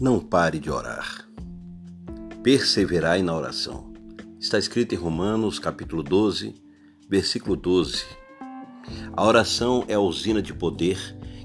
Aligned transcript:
Não 0.00 0.18
pare 0.18 0.58
de 0.58 0.68
orar. 0.68 1.24
Perseverai 2.42 3.22
na 3.22 3.32
oração. 3.32 3.92
Está 4.40 4.58
escrito 4.58 4.92
em 4.92 4.98
Romanos, 4.98 5.60
capítulo 5.60 6.02
12, 6.02 6.52
versículo 7.08 7.54
12. 7.54 8.04
A 9.12 9.24
oração 9.24 9.84
é 9.86 9.94
a 9.94 10.00
usina 10.00 10.42
de 10.42 10.52
poder 10.52 10.98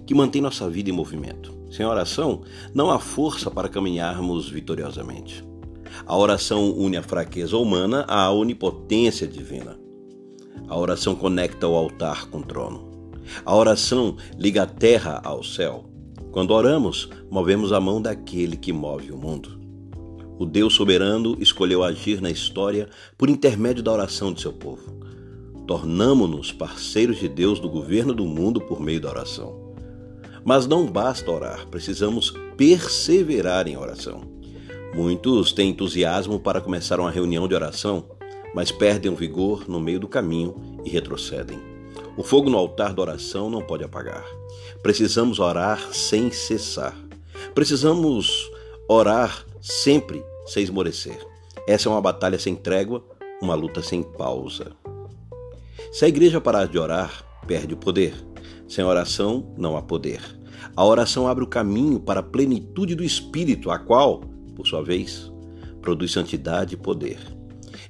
que 0.03 0.15
mantém 0.15 0.41
nossa 0.41 0.67
vida 0.67 0.89
em 0.89 0.93
movimento. 0.93 1.55
Sem 1.69 1.85
oração, 1.85 2.41
não 2.73 2.89
há 2.89 2.97
força 2.97 3.51
para 3.51 3.69
caminharmos 3.69 4.49
vitoriosamente. 4.49 5.47
A 6.03 6.17
oração 6.17 6.71
une 6.71 6.97
a 6.97 7.03
fraqueza 7.03 7.55
humana 7.55 8.03
à 8.07 8.31
onipotência 8.31 9.27
divina. 9.27 9.79
A 10.67 10.75
oração 10.75 11.13
conecta 11.15 11.67
o 11.67 11.75
altar 11.75 12.25
com 12.25 12.39
o 12.39 12.43
trono. 12.43 13.13
A 13.45 13.55
oração 13.55 14.17
liga 14.39 14.63
a 14.63 14.65
terra 14.65 15.21
ao 15.23 15.43
céu. 15.43 15.88
Quando 16.31 16.51
oramos, 16.51 17.09
movemos 17.29 17.73
a 17.73 17.79
mão 17.79 18.01
daquele 18.01 18.55
que 18.55 18.71
move 18.71 19.11
o 19.11 19.17
mundo. 19.17 19.59
O 20.37 20.45
Deus 20.45 20.73
soberano 20.73 21.35
escolheu 21.39 21.83
agir 21.83 22.21
na 22.21 22.29
história 22.29 22.87
por 23.17 23.29
intermédio 23.29 23.83
da 23.83 23.91
oração 23.91 24.31
de 24.31 24.41
seu 24.41 24.53
povo. 24.53 24.99
Tornamo-nos 25.67 26.51
parceiros 26.51 27.19
de 27.19 27.27
Deus 27.27 27.59
do 27.59 27.67
governo 27.67 28.13
do 28.13 28.25
mundo 28.25 28.61
por 28.61 28.79
meio 28.79 29.01
da 29.01 29.09
oração. 29.09 29.73
Mas 30.45 30.65
não 30.65 30.85
basta 30.85 31.29
orar, 31.29 31.67
precisamos 31.67 32.31
perseverar 32.55 33.67
em 33.67 33.75
oração. 33.75 34.21
Muitos 34.95 35.51
têm 35.51 35.71
entusiasmo 35.71 36.39
para 36.39 36.61
começar 36.61 36.99
uma 36.99 37.11
reunião 37.11 37.47
de 37.47 37.55
oração, 37.55 38.05
mas 38.55 38.71
perdem 38.71 39.11
o 39.11 39.15
vigor 39.15 39.67
no 39.67 39.79
meio 39.79 39.99
do 39.99 40.07
caminho 40.07 40.55
e 40.85 40.89
retrocedem. 40.89 41.59
O 42.15 42.23
fogo 42.23 42.49
no 42.49 42.57
altar 42.57 42.93
da 42.93 43.01
oração 43.01 43.49
não 43.49 43.61
pode 43.61 43.83
apagar. 43.83 44.38
Precisamos 44.81 45.39
orar 45.39 45.93
sem 45.93 46.31
cessar. 46.31 46.95
Precisamos 47.53 48.49
orar 48.87 49.45
sempre 49.61 50.23
sem 50.45 50.63
esmorecer. 50.63 51.19
Essa 51.67 51.89
é 51.89 51.91
uma 51.91 52.01
batalha 52.01 52.39
sem 52.39 52.55
trégua, 52.55 53.03
uma 53.41 53.55
luta 53.55 53.81
sem 53.81 54.01
pausa. 54.01 54.71
Se 55.91 56.05
a 56.05 56.07
igreja 56.07 56.39
parar 56.39 56.65
de 56.65 56.79
orar, 56.79 57.25
perde 57.45 57.73
o 57.73 57.77
poder. 57.77 58.13
Sem 58.67 58.85
oração, 58.85 59.53
não 59.57 59.75
há 59.75 59.81
poder. 59.81 60.21
A 60.75 60.85
oração 60.85 61.27
abre 61.27 61.43
o 61.43 61.47
caminho 61.47 61.99
para 61.99 62.21
a 62.21 62.23
plenitude 62.23 62.95
do 62.95 63.03
Espírito, 63.03 63.69
a 63.69 63.79
qual, 63.79 64.21
por 64.55 64.65
sua 64.65 64.81
vez, 64.81 65.29
produz 65.81 66.11
santidade 66.11 66.75
e 66.75 66.77
poder. 66.77 67.19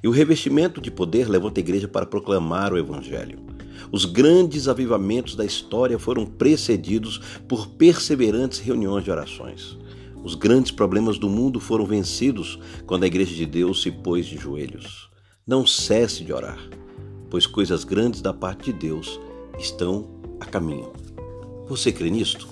E 0.02 0.08
o 0.08 0.10
revestimento 0.10 0.80
de 0.80 0.90
poder 0.90 1.28
levanta 1.28 1.60
a 1.60 1.62
igreja 1.62 1.86
para 1.86 2.06
proclamar 2.06 2.72
o 2.72 2.78
Evangelho. 2.78 3.49
Os 3.92 4.04
grandes 4.04 4.68
avivamentos 4.68 5.34
da 5.34 5.44
história 5.44 5.98
foram 5.98 6.24
precedidos 6.24 7.20
por 7.48 7.66
perseverantes 7.68 8.60
reuniões 8.60 9.04
de 9.04 9.10
orações. 9.10 9.76
Os 10.22 10.34
grandes 10.34 10.70
problemas 10.70 11.18
do 11.18 11.28
mundo 11.28 11.58
foram 11.58 11.86
vencidos 11.86 12.58
quando 12.86 13.04
a 13.04 13.06
Igreja 13.06 13.34
de 13.34 13.46
Deus 13.46 13.82
se 13.82 13.90
pôs 13.90 14.26
de 14.26 14.36
joelhos. 14.36 15.10
Não 15.46 15.66
cesse 15.66 16.22
de 16.22 16.32
orar, 16.32 16.58
pois 17.28 17.46
coisas 17.46 17.82
grandes 17.82 18.20
da 18.20 18.32
parte 18.32 18.72
de 18.72 18.78
Deus 18.78 19.18
estão 19.58 20.08
a 20.38 20.44
caminho. 20.44 20.92
Você 21.66 21.90
crê 21.90 22.10
nisto? 22.10 22.48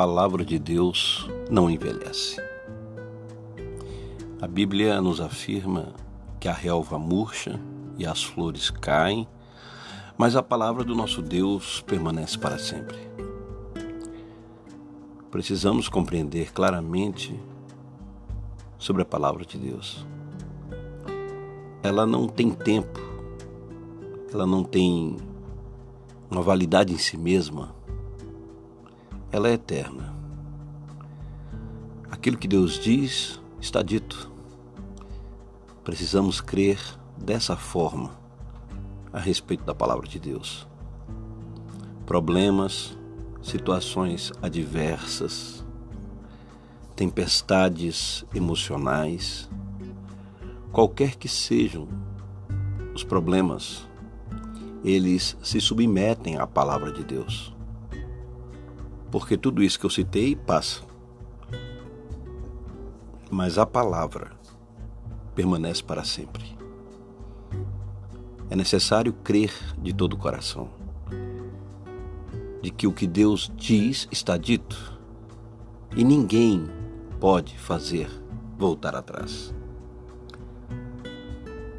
Palavra 0.00 0.42
de 0.46 0.58
Deus 0.58 1.28
não 1.50 1.68
envelhece. 1.68 2.42
A 4.40 4.46
Bíblia 4.46 4.98
nos 4.98 5.20
afirma 5.20 5.92
que 6.40 6.48
a 6.48 6.54
relva 6.54 6.98
murcha 6.98 7.60
e 7.98 8.06
as 8.06 8.24
flores 8.24 8.70
caem, 8.70 9.28
mas 10.16 10.34
a 10.34 10.42
palavra 10.42 10.84
do 10.84 10.94
nosso 10.94 11.20
Deus 11.20 11.82
permanece 11.82 12.38
para 12.38 12.58
sempre. 12.58 12.96
Precisamos 15.30 15.86
compreender 15.86 16.50
claramente 16.50 17.38
sobre 18.78 19.02
a 19.02 19.04
palavra 19.04 19.44
de 19.44 19.58
Deus. 19.58 20.06
Ela 21.82 22.06
não 22.06 22.26
tem 22.26 22.50
tempo, 22.50 22.98
ela 24.32 24.46
não 24.46 24.64
tem 24.64 25.18
uma 26.30 26.40
validade 26.40 26.90
em 26.90 26.98
si 26.98 27.18
mesma 27.18 27.78
ela 29.32 29.48
é 29.48 29.52
eterna. 29.52 30.14
Aquilo 32.10 32.36
que 32.36 32.48
Deus 32.48 32.78
diz 32.78 33.40
está 33.60 33.82
dito. 33.82 34.30
Precisamos 35.84 36.40
crer 36.40 36.80
dessa 37.16 37.56
forma 37.56 38.10
a 39.12 39.18
respeito 39.18 39.64
da 39.64 39.74
palavra 39.74 40.08
de 40.08 40.18
Deus. 40.18 40.66
Problemas, 42.04 42.98
situações 43.40 44.32
adversas, 44.42 45.64
tempestades 46.96 48.24
emocionais, 48.34 49.48
qualquer 50.72 51.14
que 51.14 51.28
sejam 51.28 51.88
os 52.94 53.04
problemas, 53.04 53.88
eles 54.84 55.36
se 55.40 55.60
submetem 55.60 56.36
à 56.36 56.46
palavra 56.46 56.92
de 56.92 57.04
Deus 57.04 57.54
porque 59.10 59.36
tudo 59.36 59.62
isso 59.62 59.78
que 59.78 59.86
eu 59.86 59.90
citei 59.90 60.36
passa. 60.36 60.82
Mas 63.30 63.58
a 63.58 63.66
palavra 63.66 64.32
permanece 65.34 65.82
para 65.82 66.04
sempre. 66.04 66.44
É 68.48 68.56
necessário 68.56 69.12
crer 69.12 69.52
de 69.78 69.92
todo 69.92 70.14
o 70.14 70.18
coração 70.18 70.68
de 72.62 72.70
que 72.70 72.86
o 72.86 72.92
que 72.92 73.06
Deus 73.06 73.50
diz 73.56 74.06
está 74.10 74.36
dito 74.36 74.98
e 75.96 76.04
ninguém 76.04 76.68
pode 77.18 77.56
fazer 77.58 78.08
voltar 78.58 78.94
atrás. 78.94 79.54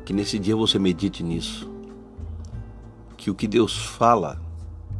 Que 0.03 0.13
nesse 0.13 0.39
dia 0.39 0.55
você 0.55 0.79
medite 0.79 1.23
nisso. 1.23 1.69
Que 3.15 3.29
o 3.29 3.35
que 3.35 3.47
Deus 3.47 3.77
fala 3.77 4.41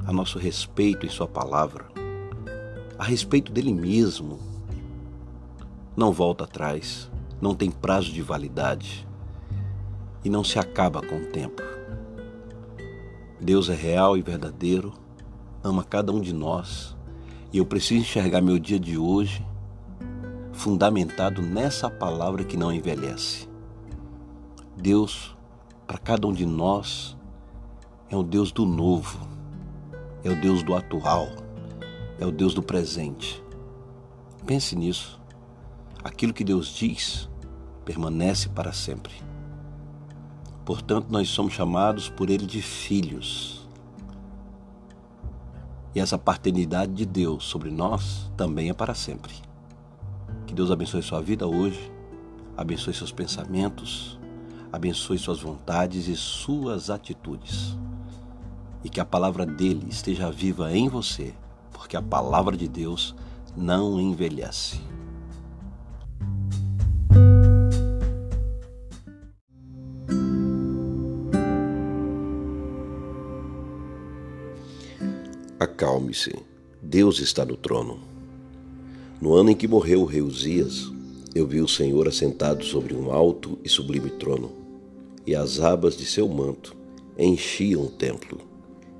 a 0.05 0.13
nosso 0.13 0.37
respeito 0.37 1.05
em 1.05 1.09
Sua 1.09 1.27
palavra 1.27 1.87
a 3.01 3.03
respeito 3.03 3.51
dele 3.51 3.73
mesmo. 3.73 4.37
Não 5.97 6.11
volta 6.11 6.43
atrás, 6.43 7.09
não 7.41 7.55
tem 7.55 7.71
prazo 7.71 8.11
de 8.11 8.21
validade 8.21 9.07
e 10.23 10.29
não 10.29 10.43
se 10.43 10.59
acaba 10.59 11.01
com 11.01 11.15
o 11.15 11.25
tempo. 11.25 11.63
Deus 13.39 13.69
é 13.69 13.73
real 13.73 14.15
e 14.15 14.21
verdadeiro, 14.21 14.93
ama 15.63 15.83
cada 15.83 16.11
um 16.11 16.21
de 16.21 16.31
nós 16.31 16.95
e 17.51 17.57
eu 17.57 17.65
preciso 17.65 18.01
enxergar 18.01 18.39
meu 18.39 18.59
dia 18.59 18.79
de 18.79 18.99
hoje 18.99 19.43
fundamentado 20.53 21.41
nessa 21.41 21.89
palavra 21.89 22.43
que 22.43 22.55
não 22.55 22.71
envelhece. 22.71 23.49
Deus, 24.77 25.35
para 25.87 25.97
cada 25.97 26.27
um 26.27 26.33
de 26.33 26.45
nós, 26.45 27.17
é 28.11 28.15
o 28.15 28.21
Deus 28.21 28.51
do 28.51 28.63
novo, 28.63 29.27
é 30.23 30.29
o 30.29 30.39
Deus 30.39 30.61
do 30.61 30.75
atual 30.75 31.49
é 32.21 32.25
o 32.25 32.31
Deus 32.31 32.53
do 32.53 32.61
presente. 32.61 33.43
Pense 34.45 34.75
nisso. 34.75 35.19
Aquilo 36.03 36.31
que 36.31 36.43
Deus 36.43 36.67
diz 36.67 37.27
permanece 37.83 38.47
para 38.47 38.71
sempre. 38.71 39.11
Portanto, 40.63 41.07
nós 41.09 41.29
somos 41.29 41.53
chamados 41.53 42.09
por 42.09 42.29
Ele 42.29 42.45
de 42.45 42.61
filhos. 42.61 43.67
E 45.95 45.99
essa 45.99 46.15
paternidade 46.15 46.93
de 46.93 47.07
Deus 47.07 47.43
sobre 47.43 47.71
nós 47.71 48.31
também 48.37 48.69
é 48.69 48.73
para 48.73 48.93
sempre. 48.93 49.33
Que 50.45 50.53
Deus 50.53 50.69
abençoe 50.69 51.01
sua 51.01 51.21
vida 51.21 51.47
hoje, 51.47 51.91
abençoe 52.55 52.93
seus 52.93 53.11
pensamentos, 53.11 54.19
abençoe 54.71 55.17
suas 55.17 55.39
vontades 55.39 56.07
e 56.07 56.15
suas 56.15 56.91
atitudes. 56.91 57.75
E 58.83 58.89
que 58.89 58.99
a 58.99 59.05
palavra 59.05 59.43
dele 59.43 59.87
esteja 59.89 60.29
viva 60.31 60.71
em 60.71 60.87
você 60.87 61.33
porque 61.81 61.97
a 61.97 62.01
palavra 62.01 62.55
de 62.55 62.67
Deus 62.67 63.15
não 63.57 63.99
envelhece. 63.99 64.79
Acalme-se, 75.59 76.35
Deus 76.83 77.17
está 77.17 77.43
no 77.43 77.57
trono. 77.57 77.99
No 79.19 79.33
ano 79.33 79.49
em 79.49 79.55
que 79.55 79.67
morreu 79.67 80.01
o 80.01 80.05
rei 80.05 80.21
Uzias, 80.21 80.91
eu 81.33 81.47
vi 81.47 81.61
o 81.61 81.67
Senhor 81.67 82.07
assentado 82.07 82.63
sobre 82.63 82.93
um 82.93 83.11
alto 83.11 83.57
e 83.63 83.69
sublime 83.69 84.11
trono, 84.11 84.51
e 85.25 85.33
as 85.33 85.59
abas 85.59 85.97
de 85.97 86.05
seu 86.05 86.27
manto 86.27 86.75
enchiam 87.17 87.81
o 87.81 87.89
templo. 87.89 88.39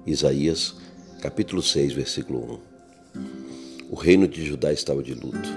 Isaías, 0.04 0.76
capítulo 1.22 1.62
6, 1.62 1.94
versículo 1.94 2.40
1. 2.68 2.71
O 3.92 3.96
reino 3.96 4.26
de 4.26 4.46
Judá 4.46 4.72
estava 4.72 5.04
de 5.04 5.14
luto. 5.14 5.50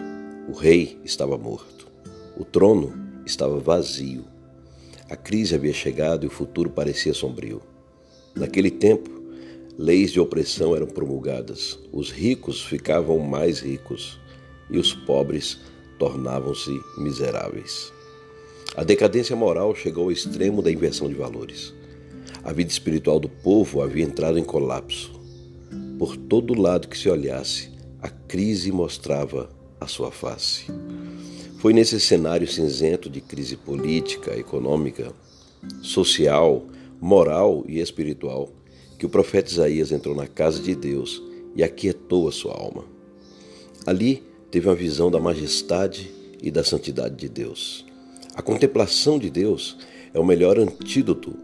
O 0.48 0.52
rei 0.54 0.98
estava 1.04 1.38
morto. 1.38 1.86
O 2.36 2.44
trono 2.44 2.92
estava 3.24 3.60
vazio. 3.60 4.24
A 5.08 5.14
crise 5.14 5.54
havia 5.54 5.72
chegado 5.72 6.24
e 6.24 6.26
o 6.26 6.30
futuro 6.30 6.68
parecia 6.68 7.14
sombrio. 7.14 7.62
Naquele 8.34 8.72
tempo, 8.72 9.08
leis 9.78 10.10
de 10.10 10.18
opressão 10.18 10.74
eram 10.74 10.88
promulgadas. 10.88 11.78
Os 11.92 12.10
ricos 12.10 12.60
ficavam 12.60 13.20
mais 13.20 13.60
ricos 13.60 14.18
e 14.68 14.78
os 14.78 14.92
pobres 14.92 15.60
tornavam-se 15.96 16.72
miseráveis. 16.98 17.92
A 18.76 18.82
decadência 18.82 19.36
moral 19.36 19.76
chegou 19.76 20.06
ao 20.06 20.10
extremo 20.10 20.60
da 20.60 20.72
inversão 20.72 21.08
de 21.08 21.14
valores. 21.14 21.72
A 22.42 22.52
vida 22.52 22.72
espiritual 22.72 23.20
do 23.20 23.28
povo 23.28 23.80
havia 23.80 24.02
entrado 24.02 24.40
em 24.40 24.44
colapso. 24.44 25.12
Por 25.96 26.16
todo 26.16 26.60
lado 26.60 26.88
que 26.88 26.98
se 26.98 27.08
olhasse, 27.08 27.73
a 28.04 28.10
crise 28.10 28.70
mostrava 28.70 29.48
a 29.80 29.86
sua 29.86 30.10
face. 30.10 30.66
Foi 31.56 31.72
nesse 31.72 31.98
cenário 31.98 32.46
cinzento 32.46 33.08
de 33.08 33.18
crise 33.18 33.56
política, 33.56 34.38
econômica, 34.38 35.10
social, 35.80 36.66
moral 37.00 37.64
e 37.66 37.80
espiritual 37.80 38.50
que 38.98 39.06
o 39.06 39.08
profeta 39.08 39.50
Isaías 39.50 39.90
entrou 39.90 40.14
na 40.14 40.26
casa 40.26 40.60
de 40.60 40.74
Deus 40.74 41.22
e 41.56 41.64
aquietou 41.64 42.28
a 42.28 42.32
sua 42.32 42.52
alma. 42.52 42.84
Ali 43.86 44.22
teve 44.50 44.68
uma 44.68 44.74
visão 44.74 45.10
da 45.10 45.18
majestade 45.18 46.10
e 46.42 46.50
da 46.50 46.62
santidade 46.62 47.16
de 47.16 47.30
Deus. 47.30 47.86
A 48.34 48.42
contemplação 48.42 49.18
de 49.18 49.30
Deus 49.30 49.78
é 50.12 50.20
o 50.20 50.26
melhor 50.26 50.58
antídoto 50.58 51.34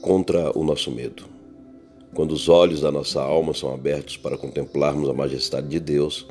contra 0.00 0.50
o 0.58 0.64
nosso 0.64 0.90
medo. 0.90 1.31
Quando 2.14 2.32
os 2.32 2.46
olhos 2.46 2.82
da 2.82 2.92
nossa 2.92 3.22
alma 3.22 3.54
são 3.54 3.72
abertos 3.72 4.18
para 4.18 4.36
contemplarmos 4.36 5.08
a 5.08 5.14
majestade 5.14 5.66
de 5.66 5.80
Deus, 5.80 6.26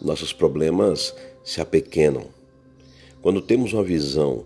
nossos 0.00 0.32
problemas 0.32 1.12
se 1.42 1.60
apequenam. 1.60 2.26
Quando 3.20 3.40
temos 3.40 3.72
uma 3.72 3.82
visão 3.82 4.44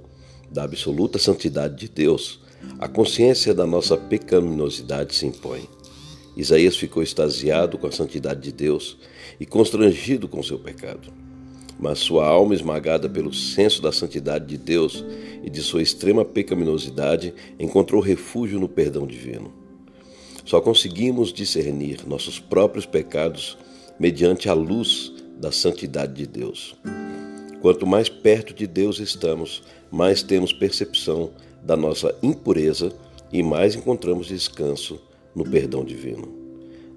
da 0.51 0.65
absoluta 0.65 1.19
santidade 1.19 1.77
de 1.77 1.87
Deus, 1.87 2.41
a 2.79 2.89
consciência 2.89 3.53
da 3.53 3.67
nossa 3.67 3.95
pecaminosidade 3.95 5.15
se 5.15 5.27
impõe. 5.27 5.69
Isaías 6.35 6.77
ficou 6.77 7.03
extasiado 7.03 7.77
com 7.77 7.87
a 7.87 7.93
santidade 7.93 8.41
de 8.41 8.53
Deus 8.53 8.97
e 9.39 9.45
constrangido 9.45 10.29
com 10.29 10.43
seu 10.43 10.59
pecado. 10.59 11.13
Mas 11.79 11.99
sua 11.99 12.27
alma, 12.27 12.55
esmagada 12.55 13.07
pelo 13.07 13.35
senso 13.35 13.83
da 13.83 13.93
santidade 13.93 14.47
de 14.47 14.57
Deus 14.57 15.05
e 15.43 15.51
de 15.51 15.61
sua 15.61 15.83
extrema 15.83 16.25
pecaminosidade, 16.25 17.35
encontrou 17.59 18.01
refúgio 18.01 18.59
no 18.59 18.69
perdão 18.69 19.07
divino. 19.07 19.60
Só 20.51 20.61
conseguimos 20.61 21.33
discernir 21.33 22.05
nossos 22.09 22.41
próprios 22.41 22.85
pecados 22.85 23.57
mediante 24.01 24.49
a 24.49 24.53
luz 24.53 25.13
da 25.39 25.53
santidade 25.53 26.13
de 26.13 26.27
Deus. 26.27 26.75
Quanto 27.63 27.87
mais 27.87 28.09
perto 28.09 28.53
de 28.53 28.67
Deus 28.67 28.99
estamos, 28.99 29.63
mais 29.93 30.25
temos 30.25 30.53
percepção 30.53 31.31
da 31.63 31.77
nossa 31.77 32.13
impureza 32.21 32.93
e 33.33 33.45
mais 33.45 33.77
encontramos 33.77 34.27
descanso 34.27 35.01
no 35.37 35.49
perdão 35.49 35.85
divino. 35.85 36.29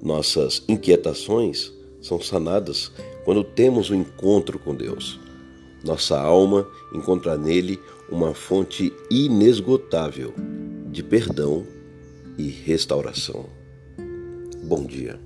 Nossas 0.01 0.63
inquietações 0.67 1.71
são 2.01 2.19
sanadas 2.19 2.91
quando 3.23 3.43
temos 3.43 3.91
o 3.91 3.93
um 3.93 3.97
encontro 3.97 4.57
com 4.57 4.73
Deus. 4.73 5.19
Nossa 5.83 6.19
alma 6.19 6.67
encontra 6.91 7.37
nele 7.37 7.79
uma 8.09 8.33
fonte 8.33 8.91
inesgotável 9.11 10.33
de 10.91 11.03
perdão 11.03 11.82
e 12.37 12.49
restauração. 12.49 13.45
Bom 14.63 14.85
dia. 14.85 15.19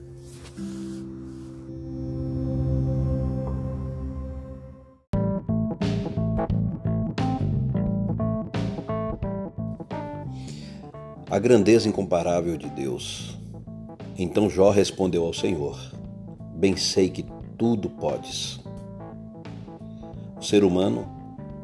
A 11.30 11.40
grandeza 11.40 11.88
incomparável 11.90 12.58
de 12.58 12.70
Deus. 12.70 13.38
Então 14.18 14.50
Jó 14.50 14.72
respondeu 14.72 15.26
ao 15.26 15.34
Senhor: 15.34 15.78
Bem 16.56 16.76
sei 16.76 17.10
que 17.10 17.26
tudo 17.58 17.90
podes. 17.90 18.60
O 20.40 20.42
ser 20.42 20.64
humano, 20.64 21.08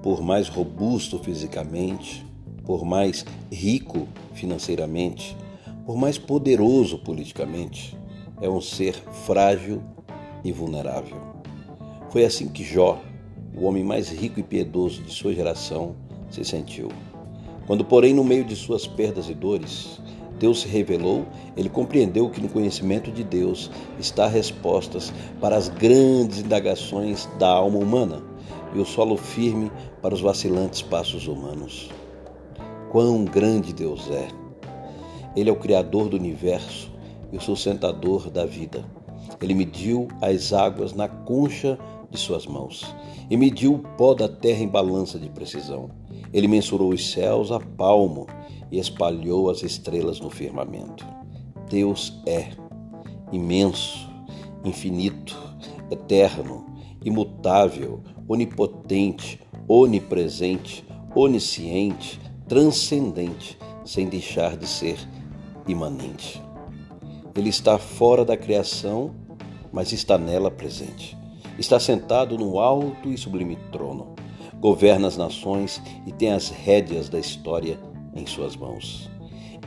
por 0.01 0.21
mais 0.21 0.47
robusto 0.47 1.17
fisicamente, 1.17 2.25
por 2.65 2.85
mais 2.85 3.25
rico 3.51 4.07
financeiramente, 4.33 5.35
por 5.85 5.97
mais 5.97 6.17
poderoso 6.17 6.97
politicamente, 6.99 7.97
é 8.41 8.49
um 8.49 8.61
ser 8.61 8.93
frágil 9.25 9.81
e 10.43 10.51
vulnerável. 10.51 11.17
Foi 12.09 12.23
assim 12.25 12.47
que 12.47 12.63
Jó, 12.63 13.01
o 13.55 13.65
homem 13.65 13.83
mais 13.83 14.09
rico 14.09 14.39
e 14.39 14.43
piedoso 14.43 15.01
de 15.01 15.11
sua 15.11 15.33
geração, 15.33 15.95
se 16.29 16.43
sentiu. 16.43 16.89
Quando, 17.67 17.85
porém, 17.85 18.13
no 18.13 18.23
meio 18.23 18.43
de 18.43 18.55
suas 18.55 18.85
perdas 18.85 19.29
e 19.29 19.33
dores, 19.33 20.01
Deus 20.39 20.61
se 20.61 20.67
revelou, 20.67 21.25
ele 21.55 21.69
compreendeu 21.69 22.29
que 22.29 22.41
no 22.41 22.49
conhecimento 22.49 23.11
de 23.11 23.23
Deus 23.23 23.71
está 23.99 24.27
respostas 24.27 25.13
para 25.39 25.55
as 25.55 25.69
grandes 25.69 26.39
indagações 26.39 27.29
da 27.39 27.47
alma 27.47 27.79
humana 27.79 28.21
e 28.75 28.79
o 28.79 28.85
solo 28.85 29.15
firme 29.15 29.71
para 30.01 30.13
os 30.13 30.21
vacilantes 30.21 30.81
passos 30.81 31.27
humanos. 31.27 31.89
Quão 32.93 33.25
grande 33.25 33.73
Deus 33.73 34.07
é! 34.11 34.27
Ele 35.35 35.49
é 35.49 35.51
o 35.51 35.55
Criador 35.55 36.09
do 36.09 36.15
universo 36.15 36.91
e 37.31 37.37
o 37.37 37.41
sustentador 37.41 38.29
da 38.29 38.45
vida. 38.45 38.85
Ele 39.41 39.55
mediu 39.55 40.07
as 40.21 40.53
águas 40.53 40.93
na 40.93 41.07
concha 41.07 41.79
de 42.11 42.19
suas 42.19 42.45
mãos 42.45 42.85
e 43.31 43.35
mediu 43.35 43.73
o 43.73 43.79
pó 43.79 44.13
da 44.13 44.29
terra 44.29 44.61
em 44.61 44.67
balança 44.67 45.17
de 45.17 45.27
precisão. 45.27 45.89
Ele 46.31 46.47
mensurou 46.47 46.93
os 46.93 47.11
céus 47.11 47.51
a 47.51 47.59
palmo 47.59 48.27
e 48.71 48.77
espalhou 48.77 49.49
as 49.49 49.63
estrelas 49.63 50.19
no 50.19 50.29
firmamento. 50.29 51.03
Deus 51.71 52.21
é 52.27 52.51
imenso, 53.31 54.07
infinito, 54.63 55.35
eterno, 55.89 56.63
imutável, 57.03 58.03
onipotente, 58.27 59.39
onipresente, 59.67 60.85
onisciente, 61.15 62.21
transcendente, 62.47 63.57
sem 63.85 64.07
deixar 64.07 64.57
de 64.57 64.67
ser 64.67 64.97
imanente. 65.67 66.41
Ele 67.35 67.49
está 67.49 67.77
fora 67.77 68.23
da 68.23 68.37
criação, 68.37 69.15
mas 69.71 69.91
está 69.91 70.17
nela 70.17 70.51
presente. 70.51 71.17
Está 71.57 71.79
sentado 71.79 72.37
no 72.37 72.59
alto 72.59 73.09
e 73.09 73.17
sublime 73.17 73.57
trono 73.71 74.13
governa 74.63 75.09
as 75.09 75.17
nações 75.17 75.81
e 76.07 76.11
tem 76.13 76.31
as 76.31 76.47
rédeas 76.47 77.09
da 77.09 77.19
história 77.19 77.77
em 78.15 78.25
suas 78.25 78.55
mãos. 78.55 79.11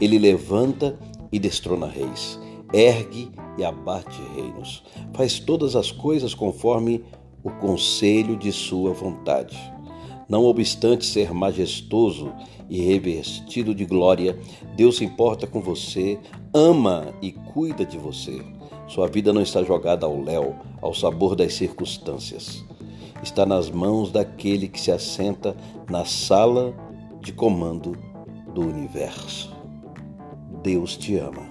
Ele 0.00 0.18
levanta 0.18 0.99
e 1.30 1.38
destrona 1.38 1.87
reis, 1.87 2.40
ergue 2.73 3.30
e 3.59 3.64
abate 3.64 4.18
reinos, 4.35 4.83
faz 5.12 5.38
todas 5.38 5.76
as 5.76 5.92
coisas 5.92 6.35
conforme 6.35 7.04
o 7.45 7.50
conselho 7.50 8.38
de 8.38 8.50
sua 8.50 8.95
vontade. 8.95 9.59
Não 10.28 10.45
obstante 10.45 11.04
ser 11.04 11.33
majestoso 11.33 12.33
e 12.68 12.80
revestido 12.80 13.75
de 13.75 13.85
glória, 13.85 14.38
Deus 14.76 14.97
se 14.97 15.04
importa 15.04 15.47
com 15.47 15.61
você, 15.61 16.18
ama 16.52 17.14
e 17.23 17.33
cuida 17.33 17.85
de 17.85 17.97
você. 17.97 18.42
Sua 18.88 19.06
vida 19.06 19.33
não 19.33 19.40
está 19.40 19.62
jogada 19.62 20.06
ao 20.06 20.21
léu, 20.21 20.56
ao 20.80 20.92
sabor 20.92 21.37
das 21.37 21.54
circunstâncias 21.54 22.64
está 23.23 23.47
nas 23.47 23.71
mãos 23.71 24.11
daquele 24.11 24.68
que 24.68 24.80
se 24.80 24.90
assenta 24.90 25.56
na 25.90 26.04
sala 26.04 26.75
de 27.21 27.33
comando 27.33 27.97
do 28.54 28.62
universo. 28.62 29.54
Deus 30.62 30.97
te 30.97 31.16
ama. 31.16 31.46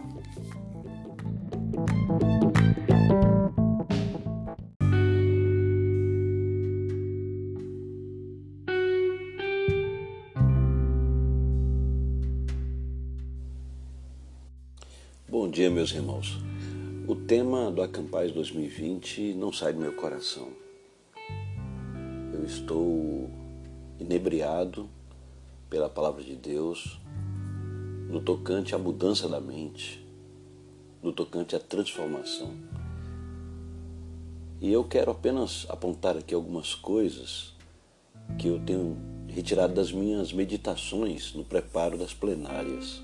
Dia, 15.55 15.69
meus 15.69 15.91
irmãos. 15.91 16.37
O 17.07 17.15
tema 17.15 17.71
do 17.71 17.81
Acampais 17.81 18.31
2020 18.31 19.33
não 19.35 19.53
sai 19.53 19.73
do 19.73 19.79
meu 19.79 19.93
coração 19.93 20.49
eu 22.35 22.43
estou 22.43 23.29
inebriado 23.99 24.89
pela 25.69 25.89
palavra 25.89 26.23
de 26.23 26.35
Deus 26.35 26.99
no 28.09 28.21
tocante 28.21 28.75
à 28.75 28.77
mudança 28.77 29.27
da 29.27 29.39
mente, 29.39 30.05
no 31.01 31.11
tocante 31.11 31.55
à 31.55 31.59
transformação. 31.59 32.53
E 34.61 34.71
eu 34.71 34.83
quero 34.83 35.11
apenas 35.11 35.65
apontar 35.69 36.17
aqui 36.17 36.35
algumas 36.35 36.75
coisas 36.75 37.53
que 38.37 38.47
eu 38.47 38.59
tenho 38.59 38.97
retirado 39.27 39.73
das 39.73 39.91
minhas 39.91 40.31
meditações 40.31 41.33
no 41.33 41.43
preparo 41.43 41.97
das 41.97 42.13
plenárias. 42.13 43.01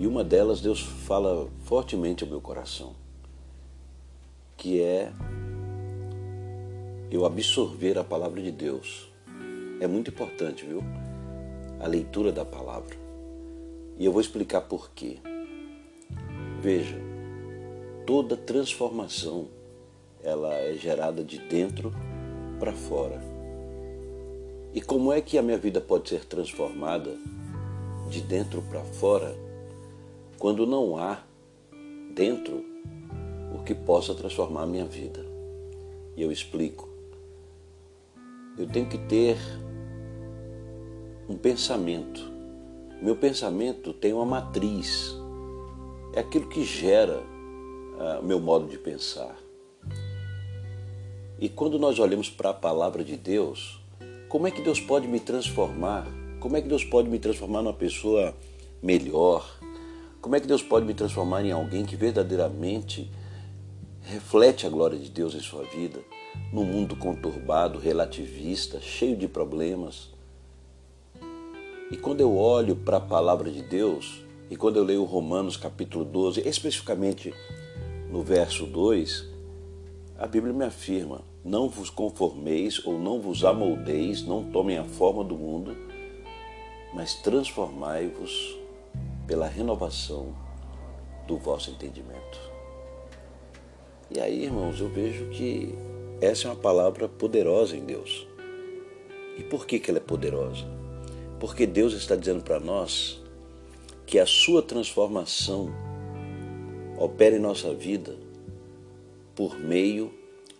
E 0.00 0.06
uma 0.06 0.24
delas 0.24 0.62
Deus 0.62 0.80
fala 0.80 1.46
fortemente 1.58 2.24
ao 2.24 2.30
meu 2.30 2.40
coração, 2.40 2.94
que 4.56 4.80
é 4.80 5.12
eu 7.10 7.26
absorver 7.26 7.98
a 7.98 8.02
palavra 8.02 8.40
de 8.40 8.50
Deus 8.50 9.12
é 9.78 9.86
muito 9.86 10.10
importante, 10.10 10.64
viu? 10.64 10.82
A 11.78 11.86
leitura 11.86 12.32
da 12.32 12.46
palavra. 12.46 12.96
E 13.98 14.06
eu 14.06 14.10
vou 14.10 14.22
explicar 14.22 14.62
por 14.62 14.90
quê. 14.92 15.18
Veja, 16.62 16.96
toda 18.06 18.38
transformação 18.38 19.48
ela 20.22 20.54
é 20.54 20.76
gerada 20.76 21.22
de 21.22 21.36
dentro 21.40 21.92
para 22.58 22.72
fora. 22.72 23.20
E 24.72 24.80
como 24.80 25.12
é 25.12 25.20
que 25.20 25.36
a 25.36 25.42
minha 25.42 25.58
vida 25.58 25.78
pode 25.78 26.08
ser 26.08 26.24
transformada 26.24 27.14
de 28.08 28.22
dentro 28.22 28.62
para 28.62 28.80
fora 28.80 29.49
quando 30.40 30.66
não 30.66 30.96
há 30.96 31.22
dentro 32.14 32.64
o 33.54 33.62
que 33.62 33.74
possa 33.74 34.14
transformar 34.14 34.62
a 34.62 34.66
minha 34.66 34.86
vida? 34.86 35.22
E 36.16 36.22
eu 36.22 36.32
explico. 36.32 36.88
Eu 38.56 38.66
tenho 38.66 38.88
que 38.88 38.96
ter 38.96 39.36
um 41.28 41.36
pensamento. 41.36 42.22
Meu 43.02 43.14
pensamento 43.14 43.92
tem 43.92 44.14
uma 44.14 44.24
matriz. 44.24 45.14
É 46.14 46.20
aquilo 46.20 46.48
que 46.48 46.64
gera 46.64 47.20
o 47.20 48.20
uh, 48.20 48.24
meu 48.24 48.40
modo 48.40 48.66
de 48.66 48.78
pensar. 48.78 49.36
E 51.38 51.50
quando 51.50 51.78
nós 51.78 51.98
olhamos 51.98 52.30
para 52.30 52.48
a 52.48 52.54
palavra 52.54 53.04
de 53.04 53.16
Deus, 53.16 53.78
como 54.30 54.46
é 54.46 54.50
que 54.50 54.62
Deus 54.62 54.80
pode 54.80 55.06
me 55.06 55.20
transformar? 55.20 56.06
Como 56.40 56.56
é 56.56 56.62
que 56.62 56.68
Deus 56.68 56.82
pode 56.82 57.10
me 57.10 57.18
transformar 57.18 57.60
numa 57.60 57.74
pessoa 57.74 58.34
melhor? 58.82 59.60
Como 60.20 60.36
é 60.36 60.40
que 60.40 60.46
Deus 60.46 60.62
pode 60.62 60.84
me 60.84 60.92
transformar 60.92 61.42
em 61.46 61.50
alguém 61.50 61.86
que 61.86 61.96
verdadeiramente 61.96 63.10
reflete 64.02 64.66
a 64.66 64.68
glória 64.68 64.98
de 64.98 65.10
Deus 65.10 65.34
em 65.34 65.40
sua 65.40 65.64
vida, 65.64 65.98
num 66.52 66.64
mundo 66.64 66.94
conturbado, 66.94 67.78
relativista, 67.78 68.80
cheio 68.82 69.16
de 69.16 69.26
problemas? 69.26 70.10
E 71.90 71.96
quando 71.96 72.20
eu 72.20 72.36
olho 72.36 72.76
para 72.76 72.98
a 72.98 73.00
palavra 73.00 73.50
de 73.50 73.62
Deus, 73.62 74.22
e 74.50 74.56
quando 74.56 74.76
eu 74.76 74.84
leio 74.84 75.04
Romanos 75.04 75.56
capítulo 75.56 76.04
12, 76.04 76.46
especificamente 76.46 77.32
no 78.10 78.22
verso 78.22 78.66
2, 78.66 79.26
a 80.18 80.26
Bíblia 80.26 80.52
me 80.52 80.66
afirma: 80.66 81.22
não 81.42 81.66
vos 81.66 81.88
conformeis 81.88 82.84
ou 82.84 82.98
não 82.98 83.22
vos 83.22 83.42
amoldeis, 83.42 84.22
não 84.22 84.44
tomem 84.44 84.76
a 84.76 84.84
forma 84.84 85.24
do 85.24 85.34
mundo, 85.34 85.74
mas 86.92 87.14
transformai-vos 87.14 88.59
pela 89.30 89.46
renovação 89.46 90.34
do 91.28 91.38
vosso 91.38 91.70
entendimento. 91.70 92.40
E 94.10 94.18
aí, 94.18 94.42
irmãos, 94.42 94.80
eu 94.80 94.88
vejo 94.88 95.26
que 95.26 95.72
essa 96.20 96.48
é 96.48 96.50
uma 96.50 96.56
palavra 96.56 97.08
poderosa 97.08 97.76
em 97.76 97.84
Deus. 97.84 98.26
E 99.38 99.44
por 99.44 99.68
que, 99.68 99.78
que 99.78 99.88
ela 99.88 99.98
é 99.98 100.02
poderosa? 100.02 100.64
Porque 101.38 101.64
Deus 101.64 101.92
está 101.92 102.16
dizendo 102.16 102.42
para 102.42 102.58
nós 102.58 103.22
que 104.04 104.18
a 104.18 104.26
sua 104.26 104.62
transformação 104.62 105.70
opera 106.98 107.36
em 107.36 107.40
nossa 107.40 107.72
vida 107.72 108.16
por 109.36 109.56
meio 109.56 110.12